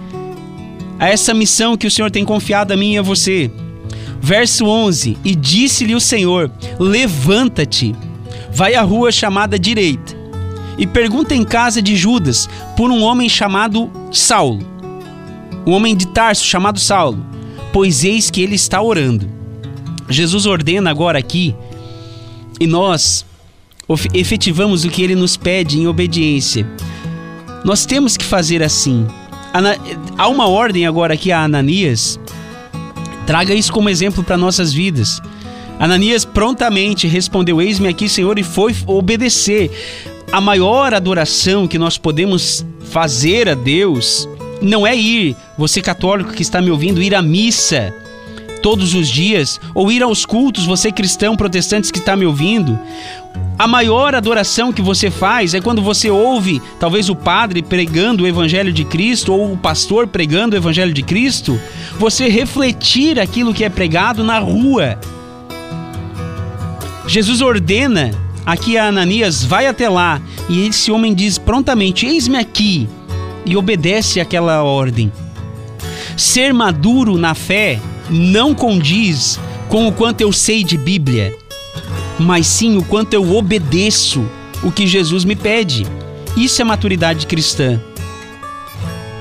a 0.98 1.08
essa 1.08 1.34
missão 1.34 1.78
que 1.78 1.88
o 1.88 1.92
Senhor 1.92 2.12
tem 2.12 2.26
confiado 2.26 2.74
a 2.74 2.78
mim 2.78 2.94
e 2.94 2.98
a 2.98 3.02
você? 3.02 3.50
Verso 4.22 4.66
11: 4.66 5.18
E 5.24 5.36
disse-lhe 5.36 5.96
o 5.96 6.00
Senhor: 6.00 6.52
Levanta-te, 6.80 7.96
vai 8.52 8.76
à 8.76 8.82
rua 8.82 9.12
chamada 9.12 9.58
direita, 9.58 10.16
e 10.78 10.86
pergunta 10.86 11.34
em 11.34 11.44
casa 11.44 11.82
de 11.82 11.96
Judas 11.96 12.50
por 12.76 12.92
um 12.92 13.02
homem 13.02 13.30
chamado 13.30 13.90
Saulo, 14.12 14.66
um 15.66 15.72
homem 15.72 15.96
de 15.96 16.08
Tarso 16.08 16.46
chamado 16.46 16.80
Saulo, 16.80 17.26
pois 17.72 18.04
eis 18.04 18.30
que 18.30 18.42
ele 18.42 18.56
está 18.56 18.82
orando. 18.82 19.30
Jesus 20.10 20.46
ordena 20.46 20.90
agora 20.90 21.18
aqui, 21.18 21.56
e 22.60 22.68
nós 22.68 23.26
efetivamos 24.14 24.84
o 24.84 24.90
que 24.90 25.02
ele 25.02 25.16
nos 25.16 25.36
pede 25.36 25.80
em 25.80 25.88
obediência. 25.88 26.68
Nós 27.64 27.86
temos 27.86 28.16
que 28.16 28.24
fazer 28.24 28.62
assim. 28.62 29.08
Há 30.18 30.28
uma 30.28 30.48
ordem 30.48 30.86
agora 30.86 31.14
aqui 31.14 31.32
a 31.32 31.44
Ananias. 31.44 32.20
Traga 33.26 33.54
isso 33.54 33.72
como 33.72 33.90
exemplo 33.90 34.24
para 34.24 34.38
nossas 34.38 34.72
vidas. 34.72 35.22
Ananias 35.80 36.26
prontamente 36.26 37.08
respondeu: 37.08 37.62
Eis-me 37.62 37.88
aqui, 37.88 38.08
Senhor, 38.08 38.38
e 38.38 38.44
foi 38.44 38.76
obedecer. 38.86 39.72
A 40.32 40.40
maior 40.40 40.94
adoração 40.94 41.68
que 41.68 41.80
nós 41.80 41.98
podemos 41.98 42.66
fazer 42.92 43.50
a 43.50 43.56
Deus 43.56 44.30
não 44.62 44.86
é 44.86 44.96
ir, 44.96 45.36
você 45.58 45.82
católico 45.82 46.34
que 46.34 46.42
está 46.42 46.62
me 46.62 46.70
ouvindo, 46.70 47.02
ir 47.02 47.16
à 47.16 47.22
missa 47.22 47.94
todos 48.62 48.94
os 48.94 49.08
dias, 49.08 49.60
ou 49.74 49.92
ir 49.92 50.04
aos 50.04 50.26
cultos, 50.26 50.66
você 50.66 50.92
cristão 50.92 51.36
protestante 51.36 51.92
que 51.92 52.00
está 52.00 52.16
me 52.16 52.26
ouvindo. 52.26 52.78
A 53.58 53.68
maior 53.68 54.16
adoração 54.16 54.72
que 54.72 54.82
você 54.82 55.12
faz 55.12 55.54
é 55.54 55.60
quando 55.60 55.82
você 55.82 56.10
ouve, 56.10 56.62
talvez 56.80 57.10
o 57.10 57.16
padre 57.16 57.62
pregando 57.62 58.24
o 58.24 58.28
evangelho 58.28 58.72
de 58.72 58.86
Cristo 58.86 59.34
ou 59.34 59.54
o 59.54 59.58
pastor 59.58 60.08
pregando 60.08 60.56
o 60.56 60.58
evangelho 60.58 60.94
de 60.94 61.04
Cristo, 61.04 61.60
você 61.98 62.30
refletir 62.30 63.20
aquilo 63.20 63.54
que 63.54 63.66
é 63.66 63.70
pregado 63.70 64.24
na 64.24 64.40
rua. 64.40 64.98
Jesus 67.06 67.42
ordena 67.42 68.12
aqui 68.46 68.78
a 68.78 68.86
Ananias: 68.86 69.44
vai 69.44 69.68
até 69.68 69.90
lá. 69.90 70.22
E 70.48 70.68
esse 70.68 70.92
homem 70.92 71.14
diz 71.14 71.38
prontamente: 71.38 72.06
Eis-me 72.06 72.38
aqui. 72.38 72.88
E 73.46 73.58
obedece 73.58 74.20
aquela 74.20 74.64
ordem. 74.64 75.12
Ser 76.16 76.54
maduro 76.54 77.18
na 77.18 77.34
fé 77.34 77.80
não 78.10 78.54
condiz 78.54 79.40
com 79.68 79.88
o 79.88 79.92
quanto 79.92 80.22
eu 80.22 80.32
sei 80.32 80.64
de 80.64 80.78
Bíblia 80.78 81.36
mas 82.20 82.46
sim 82.46 82.78
o 82.78 82.84
quanto 82.84 83.14
eu 83.14 83.36
obedeço 83.36 84.24
o 84.62 84.72
que 84.72 84.86
Jesus 84.86 85.24
me 85.24 85.36
pede. 85.36 85.88
Isso 86.36 86.62
é 86.62 86.66
maturidade 86.66 87.26
cristã. 87.26 87.82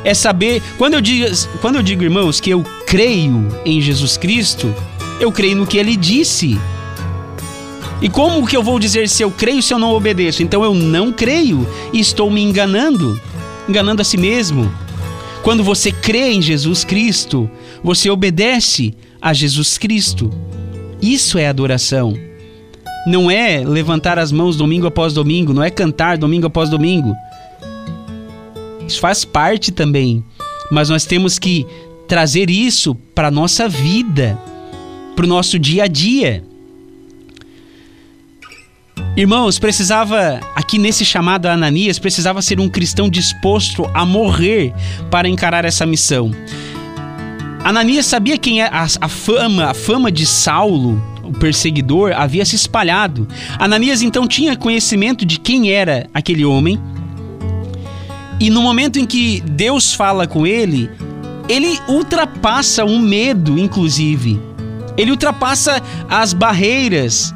É 0.05 0.13
saber, 0.13 0.63
quando 0.77 0.95
eu 0.95 1.01
digo, 1.01 1.27
quando 1.61 1.77
eu 1.77 1.83
digo, 1.83 2.03
irmãos, 2.03 2.41
que 2.41 2.51
eu 2.51 2.65
creio 2.87 3.47
em 3.65 3.81
Jesus 3.81 4.17
Cristo, 4.17 4.75
eu 5.21 5.31
creio 5.31 5.57
no 5.57 5.67
que 5.67 5.79
ele 5.79 5.97
disse. 5.97 6.59
E 8.03 8.09
como 8.09 8.47
que 8.47 8.57
eu 8.57 8.63
vou 8.63 8.79
dizer 8.79 9.09
se 9.09 9.23
eu 9.23 9.31
creio 9.31 9.63
se 9.63 9.73
eu 9.73 9.79
não 9.79 9.93
obedeço? 9.93 10.43
Então 10.43 10.65
eu 10.65 10.75
não 10.75 11.13
creio 11.13 11.67
e 11.93 12.01
estou 12.01 12.31
me 12.31 12.43
enganando, 12.43 13.21
enganando 13.69 14.03
a 14.03 14.05
si 14.05 14.17
mesmo. 14.17 14.73
Quando 15.43 15.65
você 15.65 15.91
crê 15.91 16.33
em 16.33 16.43
Jesus 16.43 16.85
Cristo, 16.85 17.51
você 17.83 18.11
obedece 18.11 18.95
a 19.21 19.33
Jesus 19.33 19.79
Cristo. 19.79 20.31
Isso 21.01 21.39
é 21.39 21.49
adoração 21.49 22.29
não 23.09 23.31
é 23.31 23.65
levantar 23.65 24.19
as 24.19 24.31
mãos 24.31 24.57
domingo 24.57 24.87
após 24.87 25.15
domingo, 25.15 25.55
não 25.55 25.63
é 25.63 25.71
cantar 25.71 26.19
domingo 26.19 26.47
após 26.47 26.69
domingo. 26.69 27.17
Isso 28.87 29.01
faz 29.01 29.25
parte 29.25 29.73
também, 29.73 30.23
mas 30.71 30.91
nós 30.91 31.05
temos 31.07 31.39
que 31.39 31.67
trazer 32.07 32.51
isso 32.51 32.95
para 33.15 33.29
a 33.29 33.31
nossa 33.31 33.69
vida, 33.69 34.39
para 35.17 35.25
o 35.25 35.29
nosso 35.29 35.59
dia 35.59 35.85
a 35.85 35.87
dia. 35.87 36.45
Irmãos, 39.19 39.59
precisava, 39.59 40.39
aqui 40.55 40.79
nesse 40.79 41.05
chamado 41.05 41.47
a 41.47 41.53
Ananias, 41.53 41.99
precisava 41.99 42.41
ser 42.41 42.61
um 42.61 42.69
cristão 42.69 43.11
disposto 43.11 43.85
a 43.93 44.07
morrer 44.07 44.73
para 45.11 45.29
encarar 45.29 45.65
essa 45.65 45.85
missão. 45.85 46.31
Ananias 47.65 48.07
sabia 48.07 48.39
quem 48.39 48.63
é 48.63 48.67
a, 48.67 48.87
a 49.01 49.09
fama, 49.09 49.71
a 49.71 49.75
fama 49.75 50.13
de 50.13 50.25
Saulo, 50.25 51.03
o 51.25 51.33
perseguidor, 51.33 52.13
havia 52.13 52.45
se 52.45 52.55
espalhado. 52.55 53.27
Ananias 53.59 54.03
então 54.03 54.25
tinha 54.25 54.55
conhecimento 54.55 55.27
de 55.27 55.41
quem 55.41 55.73
era 55.73 56.09
aquele 56.15 56.45
homem. 56.45 56.81
E 58.39 58.49
no 58.51 58.63
momento 58.63 59.01
em 59.01 59.05
que 59.05 59.41
Deus 59.41 59.93
fala 59.93 60.29
com 60.29 60.47
ele, 60.47 60.89
ele 61.49 61.77
ultrapassa 61.89 62.85
o 62.85 63.01
medo, 63.01 63.59
inclusive. 63.59 64.41
Ele 64.97 65.11
ultrapassa 65.11 65.83
as 66.09 66.33
barreiras 66.33 67.35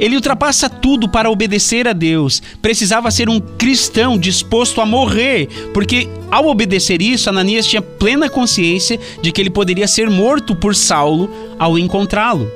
ele 0.00 0.16
ultrapassa 0.16 0.70
tudo 0.70 1.08
para 1.08 1.30
obedecer 1.30 1.86
a 1.86 1.92
Deus. 1.92 2.42
Precisava 2.62 3.10
ser 3.10 3.28
um 3.28 3.38
cristão 3.38 4.18
disposto 4.18 4.80
a 4.80 4.86
morrer, 4.86 5.46
porque 5.74 6.08
ao 6.30 6.46
obedecer 6.46 7.02
isso, 7.02 7.28
Ananias 7.28 7.66
tinha 7.66 7.82
plena 7.82 8.30
consciência 8.30 8.98
de 9.20 9.30
que 9.30 9.40
ele 9.40 9.50
poderia 9.50 9.86
ser 9.86 10.08
morto 10.08 10.56
por 10.56 10.74
Saulo 10.74 11.30
ao 11.58 11.78
encontrá-lo. 11.78 12.50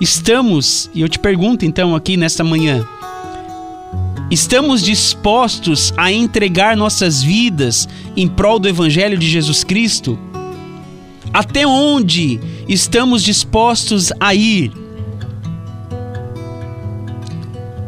Estamos, 0.00 0.88
e 0.94 1.00
eu 1.00 1.08
te 1.08 1.18
pergunto 1.18 1.64
então 1.64 1.94
aqui 1.94 2.16
nesta 2.16 2.44
manhã, 2.44 2.86
estamos 4.30 4.82
dispostos 4.82 5.92
a 5.96 6.10
entregar 6.12 6.76
nossas 6.76 7.22
vidas 7.22 7.88
em 8.16 8.28
prol 8.28 8.58
do 8.60 8.68
Evangelho 8.68 9.18
de 9.18 9.28
Jesus 9.28 9.64
Cristo? 9.64 10.18
Até 11.32 11.66
onde 11.66 12.38
estamos 12.68 13.22
dispostos 13.22 14.12
a 14.20 14.34
ir? 14.34 14.81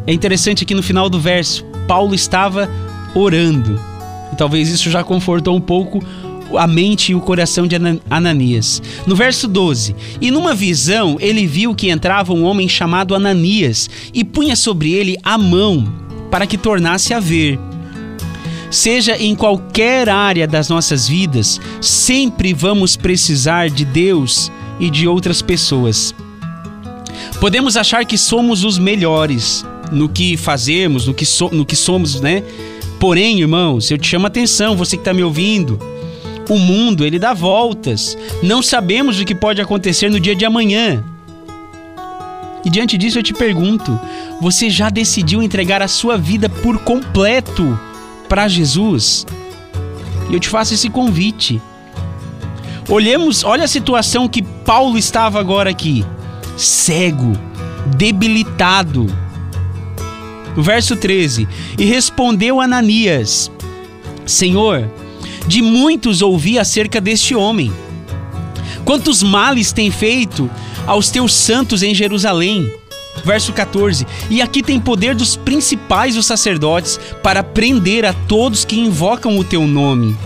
É 0.06 0.12
interessante 0.12 0.64
que 0.64 0.74
no 0.74 0.82
final 0.82 1.08
do 1.08 1.18
verso, 1.18 1.64
Paulo 1.86 2.14
estava 2.14 2.68
orando. 3.14 3.80
E 4.32 4.36
talvez 4.36 4.68
isso 4.68 4.90
já 4.90 5.02
confortou 5.02 5.56
um 5.56 5.60
pouco 5.60 6.02
a 6.56 6.66
mente 6.66 7.12
e 7.12 7.14
o 7.14 7.20
coração 7.20 7.66
de 7.66 7.76
Ananias. 8.10 8.82
No 9.06 9.16
verso 9.16 9.48
12: 9.48 9.94
E 10.20 10.30
numa 10.30 10.54
visão 10.54 11.16
ele 11.20 11.46
viu 11.46 11.74
que 11.74 11.90
entrava 11.90 12.32
um 12.32 12.44
homem 12.44 12.68
chamado 12.68 13.14
Ananias 13.14 13.88
e 14.12 14.24
punha 14.24 14.56
sobre 14.56 14.92
ele 14.92 15.16
a 15.22 15.38
mão 15.38 15.86
para 16.30 16.46
que 16.46 16.58
tornasse 16.58 17.14
a 17.14 17.20
ver. 17.20 17.58
Seja 18.70 19.16
em 19.16 19.36
qualquer 19.36 20.08
área 20.08 20.48
das 20.48 20.68
nossas 20.68 21.06
vidas, 21.06 21.60
sempre 21.80 22.52
vamos 22.52 22.96
precisar 22.96 23.70
de 23.70 23.84
Deus 23.84 24.50
e 24.80 24.90
de 24.90 25.06
outras 25.06 25.40
pessoas. 25.40 26.12
Podemos 27.40 27.76
achar 27.76 28.04
que 28.04 28.18
somos 28.18 28.64
os 28.64 28.78
melhores, 28.78 29.64
no 29.92 30.08
que 30.08 30.36
fazemos, 30.36 31.06
no 31.06 31.14
que, 31.14 31.26
so, 31.26 31.50
no 31.52 31.64
que 31.64 31.76
somos, 31.76 32.20
né? 32.20 32.42
Porém, 32.98 33.40
irmãos, 33.40 33.90
eu 33.90 33.98
te 33.98 34.08
chamo 34.08 34.26
a 34.26 34.28
atenção, 34.28 34.76
você 34.76 34.96
que 34.96 35.02
está 35.02 35.12
me 35.12 35.22
ouvindo. 35.22 35.78
O 36.48 36.58
mundo, 36.58 37.04
ele 37.04 37.18
dá 37.18 37.32
voltas. 37.32 38.16
Não 38.42 38.62
sabemos 38.62 39.18
o 39.20 39.24
que 39.24 39.34
pode 39.34 39.60
acontecer 39.60 40.10
no 40.10 40.20
dia 40.20 40.34
de 40.34 40.44
amanhã. 40.44 41.02
E 42.64 42.70
diante 42.70 42.96
disso 42.96 43.18
eu 43.18 43.22
te 43.22 43.34
pergunto: 43.34 43.98
você 44.40 44.70
já 44.70 44.88
decidiu 44.88 45.42
entregar 45.42 45.82
a 45.82 45.88
sua 45.88 46.16
vida 46.16 46.48
por 46.48 46.78
completo 46.78 47.78
para 48.28 48.48
Jesus? 48.48 49.26
E 50.30 50.34
eu 50.34 50.40
te 50.40 50.48
faço 50.48 50.74
esse 50.74 50.88
convite. 50.88 51.60
Olhemos, 52.88 53.44
olha 53.44 53.64
a 53.64 53.68
situação 53.68 54.28
que 54.28 54.42
Paulo 54.42 54.96
estava 54.96 55.38
agora 55.38 55.70
aqui: 55.70 56.04
cego, 56.56 57.32
debilitado, 57.96 59.06
verso 60.56 60.96
13: 60.96 61.48
E 61.78 61.84
respondeu 61.84 62.60
Ananias: 62.60 63.50
Senhor, 64.26 64.88
de 65.46 65.60
muitos 65.62 66.22
ouvi 66.22 66.58
acerca 66.58 67.00
deste 67.00 67.34
homem. 67.34 67.72
Quantos 68.84 69.22
males 69.22 69.72
tem 69.72 69.90
feito 69.90 70.50
aos 70.86 71.10
teus 71.10 71.32
santos 71.32 71.82
em 71.82 71.94
Jerusalém? 71.94 72.70
Verso 73.24 73.52
14: 73.52 74.06
E 74.30 74.42
aqui 74.42 74.62
tem 74.62 74.78
poder 74.78 75.14
dos 75.14 75.36
principais 75.36 76.14
dos 76.14 76.26
sacerdotes 76.26 76.98
para 77.22 77.42
prender 77.42 78.04
a 78.04 78.12
todos 78.12 78.64
que 78.64 78.78
invocam 78.78 79.38
o 79.38 79.44
teu 79.44 79.66
nome. 79.66 80.16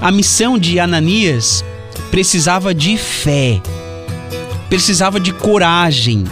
A 0.00 0.10
missão 0.10 0.58
de 0.58 0.78
Ananias 0.78 1.64
precisava 2.10 2.74
de 2.74 2.96
fé, 2.98 3.60
precisava 4.68 5.18
de 5.18 5.32
coragem, 5.32 6.24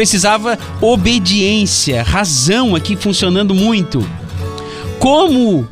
precisava 0.00 0.58
obediência, 0.80 2.02
razão 2.02 2.74
aqui 2.74 2.96
funcionando 2.96 3.54
muito. 3.54 4.02
Como 4.98 5.68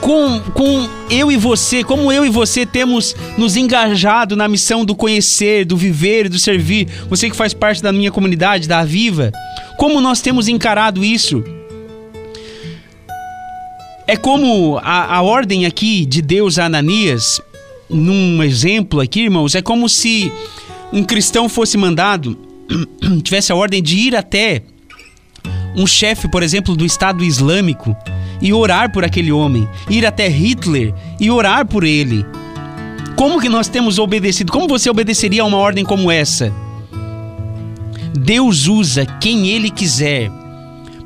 com, 0.00 0.40
com 0.52 0.88
eu 1.08 1.30
e 1.30 1.36
você, 1.36 1.84
como 1.84 2.10
eu 2.10 2.26
e 2.26 2.28
você 2.28 2.66
temos 2.66 3.14
nos 3.38 3.56
engajado 3.56 4.34
na 4.34 4.48
missão 4.48 4.84
do 4.84 4.96
conhecer, 4.96 5.64
do 5.64 5.76
viver, 5.76 6.28
do 6.28 6.36
servir, 6.36 6.88
você 7.08 7.30
que 7.30 7.36
faz 7.36 7.54
parte 7.54 7.80
da 7.80 7.92
minha 7.92 8.10
comunidade, 8.10 8.66
da 8.66 8.84
Viva, 8.84 9.30
como 9.78 10.00
nós 10.00 10.20
temos 10.20 10.48
encarado 10.48 11.04
isso? 11.04 11.44
É 14.04 14.16
como 14.16 14.80
a, 14.82 15.14
a 15.14 15.22
ordem 15.22 15.64
aqui 15.64 16.04
de 16.04 16.20
Deus 16.20 16.58
a 16.58 16.64
Ananias, 16.64 17.40
num 17.88 18.42
exemplo 18.42 19.00
aqui, 19.00 19.20
irmãos, 19.20 19.54
é 19.54 19.62
como 19.62 19.88
se 19.88 20.32
um 20.92 21.04
cristão 21.04 21.48
fosse 21.48 21.78
mandado 21.78 22.49
tivesse 23.22 23.52
a 23.52 23.54
ordem 23.54 23.82
de 23.82 23.96
ir 23.96 24.16
até 24.16 24.62
um 25.76 25.86
chefe, 25.86 26.28
por 26.28 26.42
exemplo, 26.42 26.76
do 26.76 26.84
Estado 26.84 27.24
Islâmico 27.24 27.96
e 28.40 28.52
orar 28.52 28.92
por 28.92 29.04
aquele 29.04 29.30
homem, 29.30 29.68
ir 29.88 30.04
até 30.06 30.28
Hitler 30.28 30.94
e 31.18 31.30
orar 31.30 31.66
por 31.66 31.84
ele. 31.84 32.24
Como 33.16 33.40
que 33.40 33.48
nós 33.48 33.68
temos 33.68 33.98
obedecido? 33.98 34.50
Como 34.50 34.66
você 34.66 34.88
obedeceria 34.88 35.42
a 35.42 35.46
uma 35.46 35.58
ordem 35.58 35.84
como 35.84 36.10
essa? 36.10 36.52
Deus 38.18 38.66
usa 38.66 39.04
quem 39.04 39.48
ele 39.48 39.70
quiser 39.70 40.30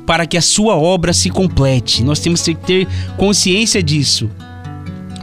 para 0.05 0.25
que 0.25 0.37
a 0.37 0.41
sua 0.41 0.75
obra 0.75 1.13
se 1.13 1.29
complete. 1.29 2.03
Nós 2.03 2.19
temos 2.19 2.41
que 2.41 2.55
ter 2.55 2.87
consciência 3.17 3.83
disso. 3.83 4.29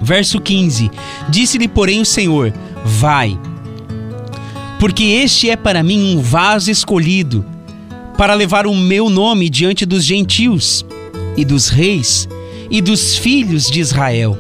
Verso 0.02 0.40
15: 0.40 0.90
Disse-lhe, 1.28 1.68
porém, 1.68 2.00
o 2.00 2.06
Senhor: 2.06 2.52
Vai 2.84 3.38
porque 4.82 5.04
este 5.04 5.48
é 5.48 5.54
para 5.54 5.80
mim 5.80 6.12
um 6.12 6.20
vaso 6.20 6.68
escolhido 6.68 7.44
para 8.18 8.34
levar 8.34 8.66
o 8.66 8.74
meu 8.74 9.08
nome 9.08 9.48
diante 9.48 9.86
dos 9.86 10.04
gentios 10.04 10.84
e 11.36 11.44
dos 11.44 11.68
reis 11.68 12.28
e 12.68 12.82
dos 12.82 13.16
filhos 13.16 13.70
de 13.70 13.78
Israel. 13.78 14.36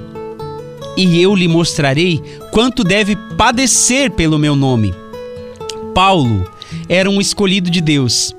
E 0.96 1.22
eu 1.22 1.36
lhe 1.36 1.46
mostrarei 1.46 2.20
quanto 2.50 2.82
deve 2.82 3.14
padecer 3.38 4.10
pelo 4.10 4.36
meu 4.36 4.56
nome. 4.56 4.92
Paulo 5.94 6.44
era 6.88 7.08
um 7.08 7.20
escolhido 7.20 7.70
de 7.70 7.80
Deus. 7.80 8.34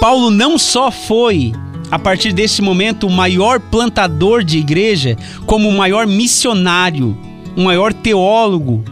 Paulo 0.00 0.28
não 0.28 0.58
só 0.58 0.90
foi, 0.90 1.52
a 1.88 2.00
partir 2.00 2.32
desse 2.32 2.60
momento, 2.60 3.06
o 3.06 3.12
maior 3.12 3.60
plantador 3.60 4.42
de 4.42 4.58
igreja, 4.58 5.16
como 5.46 5.68
o 5.68 5.78
maior 5.78 6.04
missionário, 6.04 7.16
o 7.56 7.60
maior 7.60 7.92
teólogo, 7.92 8.82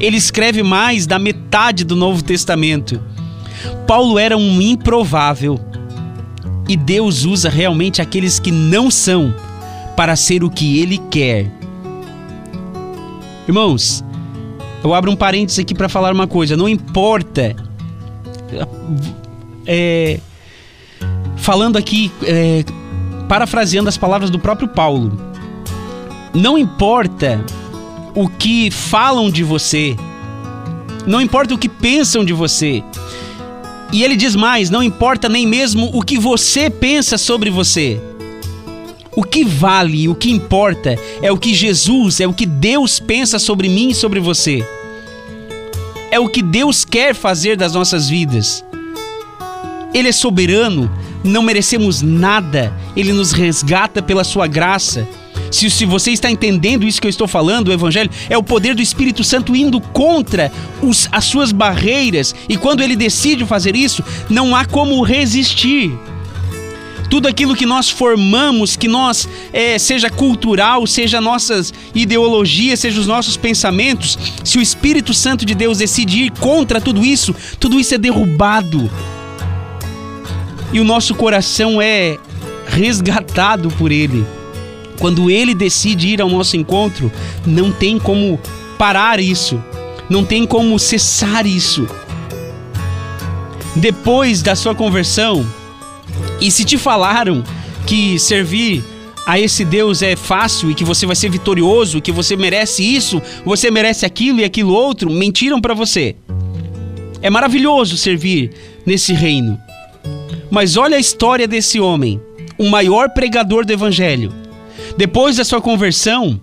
ele 0.00 0.16
escreve 0.16 0.62
mais 0.62 1.06
da 1.06 1.18
metade 1.18 1.84
do 1.84 1.96
Novo 1.96 2.22
Testamento. 2.22 3.00
Paulo 3.86 4.18
era 4.18 4.36
um 4.36 4.60
improvável 4.60 5.58
e 6.68 6.76
Deus 6.76 7.24
usa 7.24 7.48
realmente 7.48 8.00
aqueles 8.00 8.38
que 8.38 8.52
não 8.52 8.90
são 8.90 9.34
para 9.96 10.14
ser 10.14 10.44
o 10.44 10.50
que 10.50 10.78
ele 10.78 10.98
quer. 11.10 11.50
Irmãos, 13.48 14.04
eu 14.84 14.94
abro 14.94 15.10
um 15.10 15.16
parênteses 15.16 15.58
aqui 15.58 15.74
para 15.74 15.88
falar 15.88 16.12
uma 16.12 16.26
coisa. 16.26 16.56
Não 16.56 16.68
importa. 16.68 17.56
É, 19.66 20.20
falando 21.36 21.76
aqui, 21.76 22.12
é, 22.22 22.64
parafraseando 23.28 23.88
as 23.88 23.96
palavras 23.96 24.30
do 24.30 24.38
próprio 24.38 24.68
Paulo. 24.68 25.18
Não 26.34 26.56
importa 26.56 27.42
o 28.14 28.28
que 28.28 28.70
falam 28.70 29.30
de 29.30 29.42
você, 29.42 29.96
não 31.06 31.20
importa 31.20 31.54
o 31.54 31.58
que 31.58 31.68
pensam 31.68 32.24
de 32.24 32.32
você. 32.32 32.84
E 33.92 34.02
ele 34.04 34.16
diz 34.16 34.36
mais: 34.36 34.70
não 34.70 34.82
importa 34.82 35.28
nem 35.28 35.46
mesmo 35.46 35.90
o 35.94 36.02
que 36.02 36.18
você 36.18 36.68
pensa 36.68 37.16
sobre 37.16 37.50
você. 37.50 38.00
O 39.16 39.24
que 39.24 39.44
vale, 39.44 40.08
o 40.08 40.14
que 40.14 40.30
importa 40.30 40.96
é 41.22 41.32
o 41.32 41.38
que 41.38 41.52
Jesus, 41.52 42.20
é 42.20 42.26
o 42.26 42.32
que 42.32 42.46
Deus 42.46 43.00
pensa 43.00 43.38
sobre 43.38 43.68
mim 43.68 43.88
e 43.88 43.94
sobre 43.94 44.20
você. 44.20 44.64
É 46.10 46.20
o 46.20 46.28
que 46.28 46.42
Deus 46.42 46.84
quer 46.84 47.14
fazer 47.14 47.56
das 47.56 47.72
nossas 47.72 48.08
vidas. 48.08 48.64
Ele 49.92 50.08
é 50.08 50.12
soberano, 50.12 50.90
não 51.24 51.42
merecemos 51.42 52.02
nada, 52.02 52.72
ele 52.94 53.12
nos 53.12 53.32
resgata 53.32 54.02
pela 54.02 54.22
sua 54.22 54.46
graça. 54.46 55.08
Se, 55.50 55.70
se 55.70 55.84
você 55.84 56.10
está 56.10 56.30
entendendo 56.30 56.86
isso 56.86 57.00
que 57.00 57.06
eu 57.06 57.10
estou 57.10 57.26
falando, 57.26 57.68
o 57.68 57.72
Evangelho 57.72 58.10
é 58.28 58.36
o 58.36 58.42
poder 58.42 58.74
do 58.74 58.82
Espírito 58.82 59.24
Santo 59.24 59.56
indo 59.56 59.80
contra 59.80 60.52
os, 60.82 61.08
as 61.10 61.24
suas 61.24 61.52
barreiras, 61.52 62.34
e 62.48 62.56
quando 62.56 62.82
ele 62.82 62.96
decide 62.96 63.44
fazer 63.46 63.74
isso, 63.74 64.02
não 64.28 64.54
há 64.54 64.64
como 64.64 65.02
resistir. 65.02 65.92
tudo 67.08 67.26
aquilo 67.26 67.56
que 67.56 67.64
nós 67.64 67.88
formamos, 67.88 68.76
que 68.76 68.86
nós, 68.86 69.26
é, 69.52 69.78
seja 69.78 70.10
cultural, 70.10 70.86
seja 70.86 71.20
nossas 71.20 71.72
ideologias, 71.94 72.80
seja 72.80 73.00
os 73.00 73.06
nossos 73.06 73.36
pensamentos, 73.36 74.18
se 74.44 74.58
o 74.58 74.62
Espírito 74.62 75.14
Santo 75.14 75.46
de 75.46 75.54
Deus 75.54 75.78
decidir 75.78 76.26
ir 76.26 76.30
contra 76.32 76.80
tudo 76.80 77.02
isso, 77.02 77.34
tudo 77.58 77.80
isso 77.80 77.94
é 77.94 77.98
derrubado. 77.98 78.90
E 80.70 80.80
o 80.80 80.84
nosso 80.84 81.14
coração 81.14 81.80
é 81.80 82.18
resgatado 82.66 83.70
por 83.70 83.90
Ele. 83.90 84.22
Quando 84.98 85.30
Ele 85.30 85.54
decide 85.54 86.08
ir 86.08 86.20
ao 86.20 86.28
nosso 86.28 86.56
encontro, 86.56 87.10
não 87.46 87.70
tem 87.70 87.98
como 87.98 88.38
parar 88.76 89.20
isso, 89.20 89.62
não 90.08 90.24
tem 90.24 90.46
como 90.46 90.78
cessar 90.78 91.46
isso. 91.46 91.86
Depois 93.76 94.42
da 94.42 94.56
sua 94.56 94.74
conversão, 94.74 95.46
e 96.40 96.50
se 96.50 96.64
te 96.64 96.76
falaram 96.76 97.44
que 97.86 98.18
servir 98.18 98.82
a 99.26 99.38
esse 99.38 99.64
Deus 99.64 100.02
é 100.02 100.16
fácil 100.16 100.70
e 100.70 100.74
que 100.74 100.84
você 100.84 101.04
vai 101.04 101.14
ser 101.14 101.30
vitorioso, 101.30 102.00
que 102.00 102.10
você 102.10 102.36
merece 102.36 102.82
isso, 102.82 103.20
você 103.44 103.70
merece 103.70 104.06
aquilo 104.06 104.40
e 104.40 104.44
aquilo 104.44 104.72
outro, 104.72 105.10
mentiram 105.10 105.60
para 105.60 105.74
você. 105.74 106.16
É 107.20 107.28
maravilhoso 107.28 107.96
servir 107.96 108.52
nesse 108.86 109.12
reino. 109.12 109.58
Mas 110.50 110.76
olha 110.76 110.96
a 110.96 111.00
história 111.00 111.46
desse 111.46 111.78
homem, 111.78 112.20
o 112.56 112.68
maior 112.68 113.10
pregador 113.10 113.66
do 113.66 113.72
evangelho. 113.72 114.32
Depois 114.98 115.36
da 115.36 115.44
sua 115.44 115.62
conversão, 115.62 116.38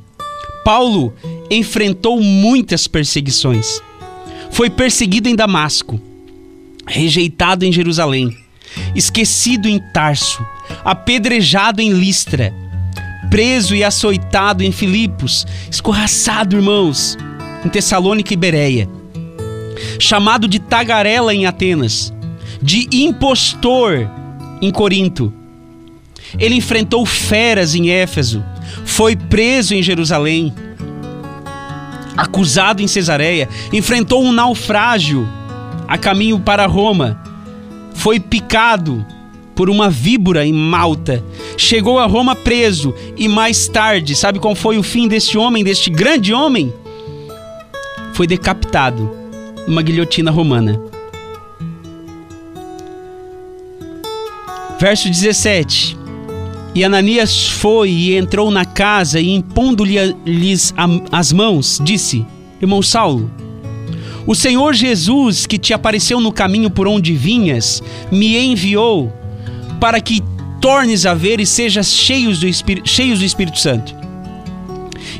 Paulo 0.63 1.13
enfrentou 1.51 2.19
muitas 2.19 2.87
perseguições. 2.87 3.79
Foi 4.49 4.71
perseguido 4.71 5.29
em 5.29 5.35
Damasco, 5.35 6.01
rejeitado 6.87 7.63
em 7.63 7.71
Jerusalém 7.71 8.35
esquecido 8.95 9.67
em 9.67 9.79
Tarso, 9.79 10.45
apedrejado 10.83 11.81
em 11.81 11.91
Listra, 11.91 12.53
preso 13.29 13.75
e 13.75 13.83
açoitado 13.83 14.63
em 14.63 14.71
Filipos, 14.71 15.45
escorraçado, 15.69 16.55
irmãos, 16.55 17.17
em 17.63 17.69
Tessalônica 17.69 18.33
e 18.33 18.37
Bereia, 18.37 18.89
chamado 19.99 20.47
de 20.47 20.59
tagarela 20.59 21.33
em 21.33 21.45
Atenas, 21.45 22.13
de 22.61 22.87
impostor 22.91 24.09
em 24.61 24.71
Corinto. 24.71 25.33
Ele 26.39 26.55
enfrentou 26.55 27.05
feras 27.05 27.75
em 27.75 27.89
Éfeso, 27.89 28.43
foi 28.83 29.15
preso 29.15 29.73
em 29.73 29.81
Jerusalém, 29.81 30.53
acusado 32.17 32.81
em 32.81 32.87
Cesareia, 32.87 33.49
enfrentou 33.71 34.23
um 34.23 34.31
naufrágio 34.31 35.27
a 35.87 35.97
caminho 35.97 36.39
para 36.39 36.65
Roma 36.65 37.25
foi 37.95 38.19
picado 38.19 39.03
por 39.55 39.69
uma 39.69 39.89
víbora 39.89 40.45
em 40.45 40.53
Malta. 40.53 41.23
Chegou 41.57 41.97
a 41.97 42.05
Roma 42.05 42.35
preso 42.35 42.93
e 43.17 43.27
mais 43.27 43.67
tarde, 43.67 44.15
sabe 44.15 44.37
qual 44.37 44.53
foi 44.53 44.77
o 44.77 44.83
fim 44.83 45.07
deste 45.07 45.37
homem, 45.37 45.63
deste 45.63 45.89
grande 45.89 46.33
homem? 46.33 46.71
Foi 48.13 48.27
decapitado 48.27 49.09
numa 49.67 49.81
guilhotina 49.81 50.29
romana. 50.29 50.79
Verso 54.77 55.09
17. 55.09 55.97
E 56.75 56.83
Ananias 56.83 57.47
foi 57.47 57.89
e 57.89 58.17
entrou 58.17 58.51
na 58.51 58.65
casa 58.65 59.21
e 59.21 59.29
impondo-lhes 59.31 60.73
as 61.09 61.31
mãos, 61.31 61.79
disse: 61.81 62.25
Irmão 62.61 62.81
Saulo, 62.81 63.31
o 64.27 64.35
Senhor 64.35 64.73
Jesus, 64.73 65.45
que 65.45 65.57
te 65.57 65.73
apareceu 65.73 66.19
no 66.19 66.33
caminho 66.33 66.69
por 66.69 66.85
onde 66.85 67.13
vinhas, 67.13 67.81
me 68.11 68.37
enviou 68.37 69.13
para 69.79 70.01
que 70.01 70.21
tornes 70.59 71.05
a 71.05 71.13
ver 71.13 71.39
e 71.39 71.45
sejas 71.45 71.93
cheios 71.93 72.39
do, 72.39 72.47
Espírito, 72.47 72.89
cheios 72.89 73.19
do 73.19 73.25
Espírito 73.25 73.59
Santo. 73.59 73.95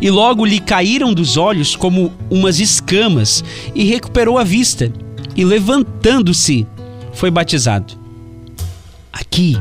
E 0.02 0.10
logo 0.10 0.44
lhe 0.44 0.60
caíram 0.60 1.14
dos 1.14 1.38
olhos 1.38 1.74
como 1.74 2.12
umas 2.30 2.60
escamas, 2.60 3.44
e 3.74 3.86
recuperou 3.86 4.38
a 4.38 4.44
vista, 4.44 4.92
e 5.36 5.46
levantando-se, 5.46 6.68
foi 7.14 7.32
batizado. 7.32 7.94
Aqui, 9.14 9.56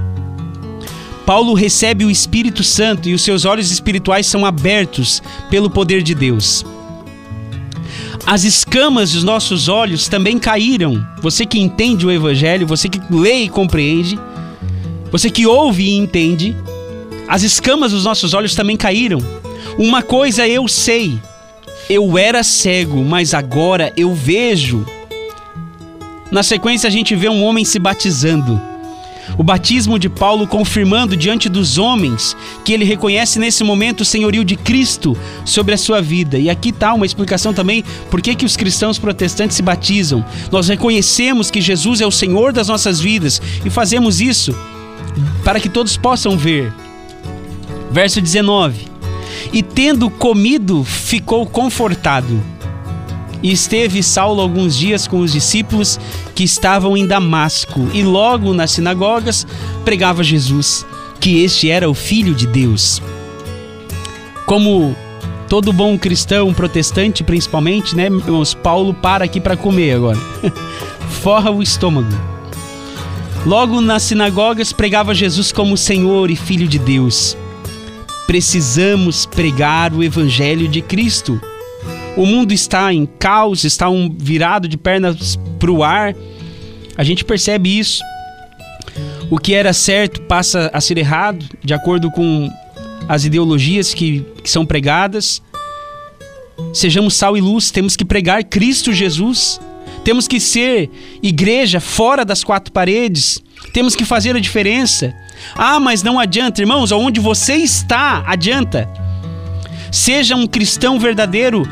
Paulo 1.27 1.55
recebe 1.55 2.05
o 2.05 2.11
Espírito 2.11 2.63
Santo 2.63 3.09
e 3.09 3.15
os 3.15 3.23
seus 3.23 3.45
olhos 3.45 3.71
espirituais 3.71 4.27
são 4.27 4.45
abertos 4.45 5.23
pelo 5.51 5.71
poder 5.71 6.03
de 6.03 6.15
Deus. 6.15 6.65
As 8.27 8.45
escamas 8.45 9.13
dos 9.13 9.25
nossos 9.25 9.69
olhos 9.69 10.09
também 10.09 10.39
caíram. 10.39 11.07
Você 11.21 11.45
que 11.45 11.59
entende 11.59 12.07
o 12.07 12.11
Evangelho, 12.11 12.67
você 12.67 12.89
que 12.89 13.01
lê 13.11 13.43
e 13.43 13.49
compreende, 13.49 14.19
você 15.11 15.31
que 15.31 15.47
ouve 15.47 15.85
e 15.85 15.97
entende, 15.97 16.57
as 17.29 17.43
escamas 17.43 17.93
dos 17.93 18.05
nossos 18.05 18.35
olhos 18.35 18.55
também 18.55 18.77
caíram. 18.77 19.19
Uma 19.79 20.03
coisa 20.03 20.47
eu 20.47 20.67
sei: 20.69 21.19
eu 21.89 22.17
era 22.17 22.43
cego, 22.43 23.03
mas 23.05 23.35
agora 23.35 23.93
eu 23.97 24.15
vejo. 24.15 24.87
Na 26.31 26.43
sequência, 26.43 26.89
a 26.89 26.91
gente 26.91 27.15
vê 27.15 27.29
um 27.29 27.45
homem 27.45 27.65
se 27.65 27.79
batizando. 27.79 28.61
O 29.39 29.43
batismo 29.43 29.99
de 29.99 30.09
Paulo 30.09 30.47
confirmando 30.47 31.17
diante 31.17 31.49
dos 31.49 31.79
homens 31.79 32.37
que 32.65 32.73
ele 32.73 32.85
reconhece 32.85 33.39
nesse 33.39 33.65
momento 33.65 34.03
o 34.03 34.05
senhorio 34.05 34.45
de 34.45 34.57
Cristo 34.57 35.17
sobre 35.45 35.75
a 35.75 35.79
sua 35.79 36.01
vida. 36.01 36.39
E 36.39 36.51
aqui 36.51 36.69
está 36.69 36.95
uma 36.95 37.07
explicação 37.07 37.53
também 37.53 37.85
por 38.11 38.21
que, 38.21 38.35
que 38.35 38.45
os 38.45 38.57
cristãos 38.57 38.99
protestantes 38.99 39.57
se 39.57 39.63
batizam. 39.63 40.25
Nós 40.51 40.69
reconhecemos 40.69 41.51
que 41.51 41.61
Jesus 41.61 42.01
é 42.01 42.07
o 42.07 42.11
Senhor 42.11 42.53
das 42.53 42.69
nossas 42.69 43.01
vidas 43.01 43.41
e 43.65 43.71
fazemos 43.71 44.21
isso 44.21 44.55
para 45.45 45.61
que 45.61 45.69
todos 45.69 45.97
possam 45.97 46.37
ver. 46.37 46.73
Verso 47.91 48.21
19: 48.21 48.87
E 49.53 49.63
tendo 49.63 50.11
comido, 50.11 50.85
ficou 50.85 51.47
confortado 51.47 52.54
e 53.44 53.52
esteve 53.52 54.02
Saulo 54.02 54.40
alguns 54.40 54.74
dias 54.74 55.07
com 55.07 55.20
os 55.20 55.30
discípulos 55.30 56.00
que 56.35 56.42
estavam 56.42 56.96
em 56.96 57.07
Damasco, 57.07 57.90
e 57.92 58.02
logo 58.02 58.54
nas 58.54 58.70
sinagogas 58.70 59.46
pregava 59.85 60.24
Jesus, 60.24 60.87
que 61.20 61.44
este 61.44 61.68
era 61.68 61.88
o 61.88 61.92
Filho 61.92 62.35
de 62.35 62.46
Deus. 62.46 63.02
Como 64.46 64.96
todo 65.46 65.74
bom 65.74 65.98
cristão, 65.98 66.54
protestante 66.54 67.22
principalmente, 67.22 67.94
né, 67.94 68.09
meus 68.09 68.54
Paulo 68.54 68.94
para 68.94 69.26
aqui 69.26 69.38
para 69.38 69.59
comer 69.59 69.92
agora. 69.92 70.18
Forra 71.22 71.50
o 71.50 71.62
estômago. 71.62 72.09
Logo 73.44 73.83
nas 73.83 74.04
sinagogas 74.04 74.72
pregava 74.72 75.14
Jesus 75.14 75.52
como 75.52 75.76
Senhor 75.76 76.30
e 76.30 76.37
Filho 76.37 76.66
de 76.66 76.78
Deus. 76.78 77.37
Precisamos 78.26 79.26
pregar 79.26 79.92
o 79.92 80.02
Evangelho 80.02 80.66
de 80.66 80.80
Cristo 80.80 81.38
o 82.16 82.24
mundo 82.24 82.53
está 82.53 82.92
em 82.92 83.07
caos, 83.07 83.64
está 83.64 83.88
um 83.88 84.14
virado 84.16 84.68
de 84.68 84.77
pernas 84.77 85.38
para 85.59 85.70
o 85.70 85.83
ar. 85.83 86.14
A 86.96 87.03
gente 87.03 87.24
percebe 87.24 87.79
isso. 87.79 88.03
O 89.31 89.38
que 89.38 89.55
era 89.55 89.72
certo 89.72 90.22
passa 90.22 90.70
a 90.72 90.81
ser 90.81 90.96
errado, 90.96 91.44
de 91.62 91.74
acordo 91.74 92.11
com 92.11 92.48
as 93.09 93.24
ideologias 93.24 93.92
que, 93.92 94.24
que 94.42 94.50
são 94.50 94.64
pregadas. 94.64 95.42
Sejamos 96.72 97.14
sal 97.14 97.37
e 97.37 97.40
luz, 97.40 97.70
temos 97.70 97.96
que 97.96 98.05
pregar 98.05 98.44
Cristo 98.44 98.92
Jesus. 98.92 99.61
Temos 100.05 100.29
que 100.29 100.38
ser 100.38 100.90
igreja 101.22 101.81
fora 101.81 102.24
das 102.24 102.44
quatro 102.44 102.72
paredes. 102.72 103.42
Temos 103.72 103.96
que 103.96 104.05
fazer 104.05 104.37
a 104.37 104.40
diferença. 104.40 105.14
Ah, 105.57 105.81
mas 105.81 106.03
não 106.03 106.18
adianta, 106.18 106.61
irmãos, 106.61 106.92
aonde 106.92 107.18
você 107.18 107.55
está, 107.55 108.22
adianta. 108.27 108.88
Seja 109.90 110.37
um 110.37 110.46
cristão 110.46 110.98
verdadeiro 111.00 111.66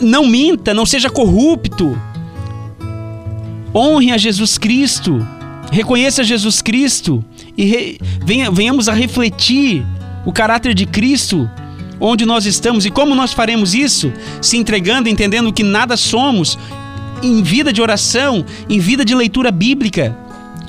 não 0.00 0.26
minta, 0.26 0.74
não 0.74 0.86
seja 0.86 1.10
corrupto. 1.10 2.00
Honre 3.74 4.12
a 4.12 4.18
Jesus 4.18 4.58
Cristo. 4.58 5.26
Reconheça 5.70 6.22
Jesus 6.22 6.62
Cristo 6.62 7.24
e 7.56 7.64
re, 7.64 8.00
venha, 8.24 8.50
venhamos 8.50 8.88
a 8.88 8.92
refletir 8.92 9.84
o 10.24 10.32
caráter 10.32 10.74
de 10.74 10.86
Cristo 10.86 11.50
onde 12.00 12.26
nós 12.26 12.46
estamos 12.46 12.84
e 12.84 12.90
como 12.90 13.14
nós 13.14 13.32
faremos 13.32 13.74
isso? 13.74 14.12
Se 14.40 14.56
entregando, 14.56 15.08
entendendo 15.08 15.52
que 15.52 15.62
nada 15.62 15.96
somos, 15.96 16.58
em 17.22 17.42
vida 17.42 17.72
de 17.72 17.80
oração, 17.80 18.44
em 18.68 18.78
vida 18.78 19.04
de 19.04 19.14
leitura 19.14 19.50
bíblica, 19.50 20.16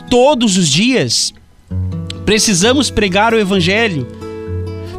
todos 0.10 0.58
os 0.58 0.68
dias. 0.70 1.34
Precisamos 2.26 2.90
pregar 2.90 3.34
o 3.34 3.40
Evangelho. 3.40 4.08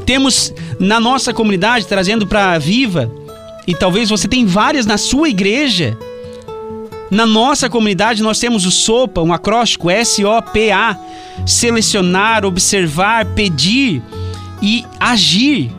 Temos 0.04 0.52
na 0.78 1.00
nossa 1.00 1.32
comunidade, 1.32 1.86
trazendo 1.86 2.26
para 2.26 2.52
a 2.52 2.58
Viva, 2.58 3.10
e 3.68 3.74
talvez 3.74 4.08
você 4.08 4.26
tenha 4.26 4.46
várias 4.46 4.86
na 4.86 4.96
sua 4.96 5.28
igreja. 5.28 5.94
Na 7.10 7.26
nossa 7.26 7.68
comunidade 7.68 8.22
nós 8.22 8.38
temos 8.38 8.64
o 8.64 8.70
SOPA, 8.70 9.20
um 9.20 9.30
acróstico 9.30 9.90
S-O-P-A, 9.90 10.98
selecionar, 11.44 12.46
observar, 12.46 13.26
pedir 13.26 14.02
e 14.62 14.86
agir. 14.98 15.70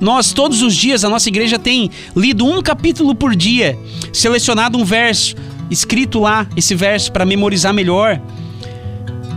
Nós 0.00 0.32
todos 0.32 0.60
os 0.60 0.74
dias 0.74 1.04
a 1.04 1.08
nossa 1.08 1.28
igreja 1.28 1.56
tem 1.56 1.88
lido 2.16 2.44
um 2.44 2.60
capítulo 2.60 3.14
por 3.14 3.36
dia, 3.36 3.78
selecionado 4.12 4.76
um 4.76 4.84
verso, 4.84 5.36
escrito 5.70 6.18
lá 6.18 6.48
esse 6.56 6.74
verso 6.74 7.12
para 7.12 7.24
memorizar 7.24 7.72
melhor. 7.72 8.20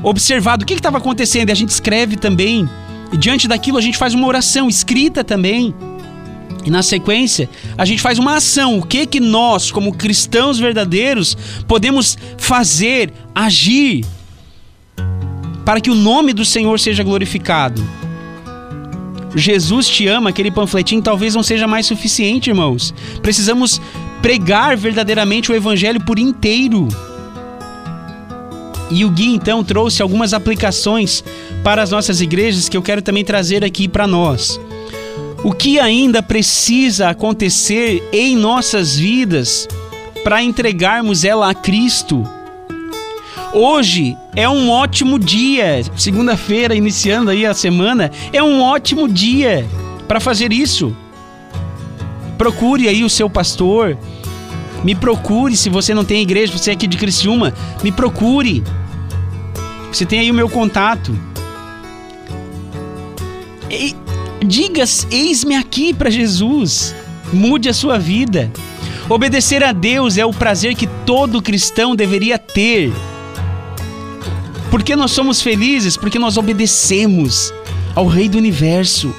observado 0.01 0.63
o 0.63 0.65
que 0.65 0.73
estava 0.73 0.97
acontecendo. 0.97 1.49
E 1.49 1.51
a 1.51 1.55
gente 1.55 1.69
escreve 1.69 2.17
também. 2.17 2.67
E 3.11 3.17
diante 3.17 3.47
daquilo, 3.47 3.77
a 3.77 3.81
gente 3.81 3.99
faz 3.99 4.15
uma 4.15 4.27
oração 4.27 4.67
escrita 4.67 5.23
também. 5.23 5.75
E 6.65 6.69
na 6.69 6.81
sequência, 6.81 7.49
a 7.77 7.85
gente 7.85 8.01
faz 8.01 8.17
uma 8.17 8.35
ação. 8.35 8.79
O 8.79 8.85
que 8.85 9.05
que 9.05 9.19
nós, 9.19 9.71
como 9.71 9.93
cristãos 9.93 10.59
verdadeiros, 10.59 11.35
podemos 11.67 12.17
fazer, 12.37 13.11
agir 13.35 14.05
para 15.65 15.79
que 15.79 15.89
o 15.89 15.95
nome 15.95 16.33
do 16.33 16.45
Senhor 16.45 16.79
seja 16.79 17.03
glorificado? 17.03 17.83
Jesus 19.35 19.87
te 19.87 20.07
ama, 20.07 20.29
aquele 20.29 20.51
panfletinho 20.51 21.01
talvez 21.01 21.33
não 21.33 21.43
seja 21.43 21.67
mais 21.67 21.85
suficiente, 21.85 22.49
irmãos. 22.49 22.93
Precisamos 23.21 23.81
pregar 24.21 24.77
verdadeiramente 24.77 25.51
o 25.51 25.55
evangelho 25.55 25.99
por 26.01 26.19
inteiro. 26.19 26.87
E 28.91 29.03
o 29.03 29.09
Gui 29.09 29.33
então 29.33 29.63
trouxe 29.63 30.01
algumas 30.01 30.33
aplicações 30.33 31.23
para 31.63 31.81
as 31.81 31.89
nossas 31.89 32.21
igrejas 32.21 32.69
que 32.69 32.77
eu 32.77 32.81
quero 32.81 33.01
também 33.01 33.25
trazer 33.25 33.63
aqui 33.63 33.87
para 33.87 34.05
nós. 34.05 34.59
O 35.43 35.51
que 35.51 35.77
ainda 35.77 36.23
precisa 36.23 37.09
acontecer 37.09 38.01
em 38.13 38.33
nossas 38.37 38.95
vidas 38.95 39.67
para 40.23 40.41
entregarmos 40.41 41.25
ela 41.25 41.49
a 41.49 41.53
Cristo? 41.53 42.25
Hoje 43.51 44.15
é 44.37 44.47
um 44.47 44.69
ótimo 44.69 45.19
dia, 45.19 45.83
segunda-feira, 45.97 46.73
iniciando 46.73 47.29
aí 47.29 47.45
a 47.45 47.53
semana, 47.53 48.09
é 48.31 48.41
um 48.41 48.61
ótimo 48.61 49.05
dia 49.05 49.67
para 50.07 50.21
fazer 50.21 50.53
isso. 50.53 50.95
Procure 52.37 52.87
aí 52.87 53.03
o 53.03 53.09
seu 53.09 53.29
pastor, 53.29 53.97
me 54.81 54.95
procure 54.95 55.57
se 55.57 55.69
você 55.69 55.93
não 55.93 56.05
tem 56.05 56.21
igreja, 56.21 56.57
você 56.57 56.69
é 56.69 56.73
aqui 56.73 56.87
de 56.87 56.95
Criciúma, 56.95 57.53
me 57.83 57.91
procure. 57.91 58.63
Você 59.91 60.05
tem 60.05 60.19
aí 60.19 60.31
o 60.31 60.33
meu 60.33 60.47
contato. 60.47 61.13
E, 63.69 63.93
diga, 64.43 64.83
eis-me 65.09 65.55
aqui 65.55 65.93
para 65.93 66.09
Jesus. 66.09 66.93
Mude 67.31 67.69
a 67.69 67.73
sua 67.73 67.97
vida. 67.97 68.51
Obedecer 69.09 69.63
a 69.63 69.71
Deus 69.71 70.17
é 70.17 70.25
o 70.25 70.33
prazer 70.33 70.75
que 70.75 70.87
todo 71.05 71.41
cristão 71.41 71.95
deveria 71.95 72.37
ter. 72.37 72.91
Porque 74.71 74.95
nós 74.95 75.11
somos 75.11 75.41
felizes? 75.41 75.97
Porque 75.97 76.17
nós 76.17 76.37
obedecemos 76.37 77.53
ao 77.95 78.07
Rei 78.07 78.27
do 78.27 78.37
Universo. 78.37 79.13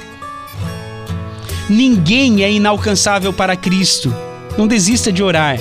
Ninguém 1.68 2.42
é 2.42 2.52
inalcançável 2.52 3.32
para 3.32 3.56
Cristo. 3.56 4.14
Não 4.58 4.66
desista 4.66 5.12
de 5.12 5.22
orar. 5.22 5.58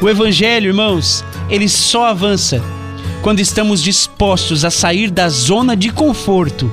O 0.00 0.08
Evangelho, 0.08 0.68
irmãos, 0.68 1.24
ele 1.48 1.68
só 1.68 2.06
avança 2.06 2.62
quando 3.22 3.40
estamos 3.40 3.82
dispostos 3.82 4.64
a 4.64 4.70
sair 4.70 5.10
da 5.10 5.28
zona 5.28 5.76
de 5.76 5.90
conforto 5.90 6.72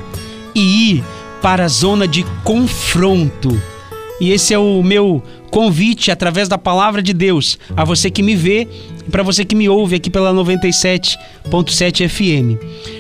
e 0.56 0.91
ir 0.91 1.04
para 1.41 1.65
a 1.65 1.67
zona 1.67 2.08
de 2.08 2.23
confronto. 2.43 3.62
E 4.19 4.32
esse 4.32 4.54
é 4.54 4.58
o 4.58 4.82
meu 4.82 5.21
convite 5.52 6.12
através 6.12 6.47
da 6.47 6.58
palavra 6.58 7.02
de 7.02 7.13
Deus 7.13 7.58
a 7.76 7.84
você 7.84 8.10
que 8.10 8.23
me 8.23 8.36
vê 8.36 8.67
e 9.06 9.12
para 9.12 9.23
você 9.23 9.45
que 9.45 9.56
me 9.56 9.69
ouve 9.69 9.95
aqui 9.95 10.10
pela 10.10 10.34
97.7 10.34 12.10
FM. 12.10 12.60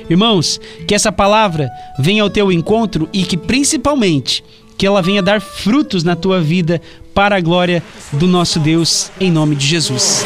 Irmãos, 0.09 0.59
que 0.87 0.93
essa 0.93 1.11
palavra 1.11 1.69
venha 1.99 2.23
ao 2.23 2.29
teu 2.29 2.51
encontro 2.51 3.09
e 3.11 3.23
que 3.23 3.35
principalmente 3.35 4.43
que 4.77 4.85
ela 4.85 5.01
venha 5.01 5.23
dar 5.23 5.41
frutos 5.41 6.03
na 6.03 6.15
tua 6.15 6.39
vida 6.39 6.79
para 7.13 7.35
a 7.35 7.41
glória 7.41 7.81
do 8.13 8.27
nosso 8.27 8.59
Deus 8.59 9.11
em 9.19 9.31
nome 9.31 9.55
de 9.55 9.65
Jesus. 9.65 10.23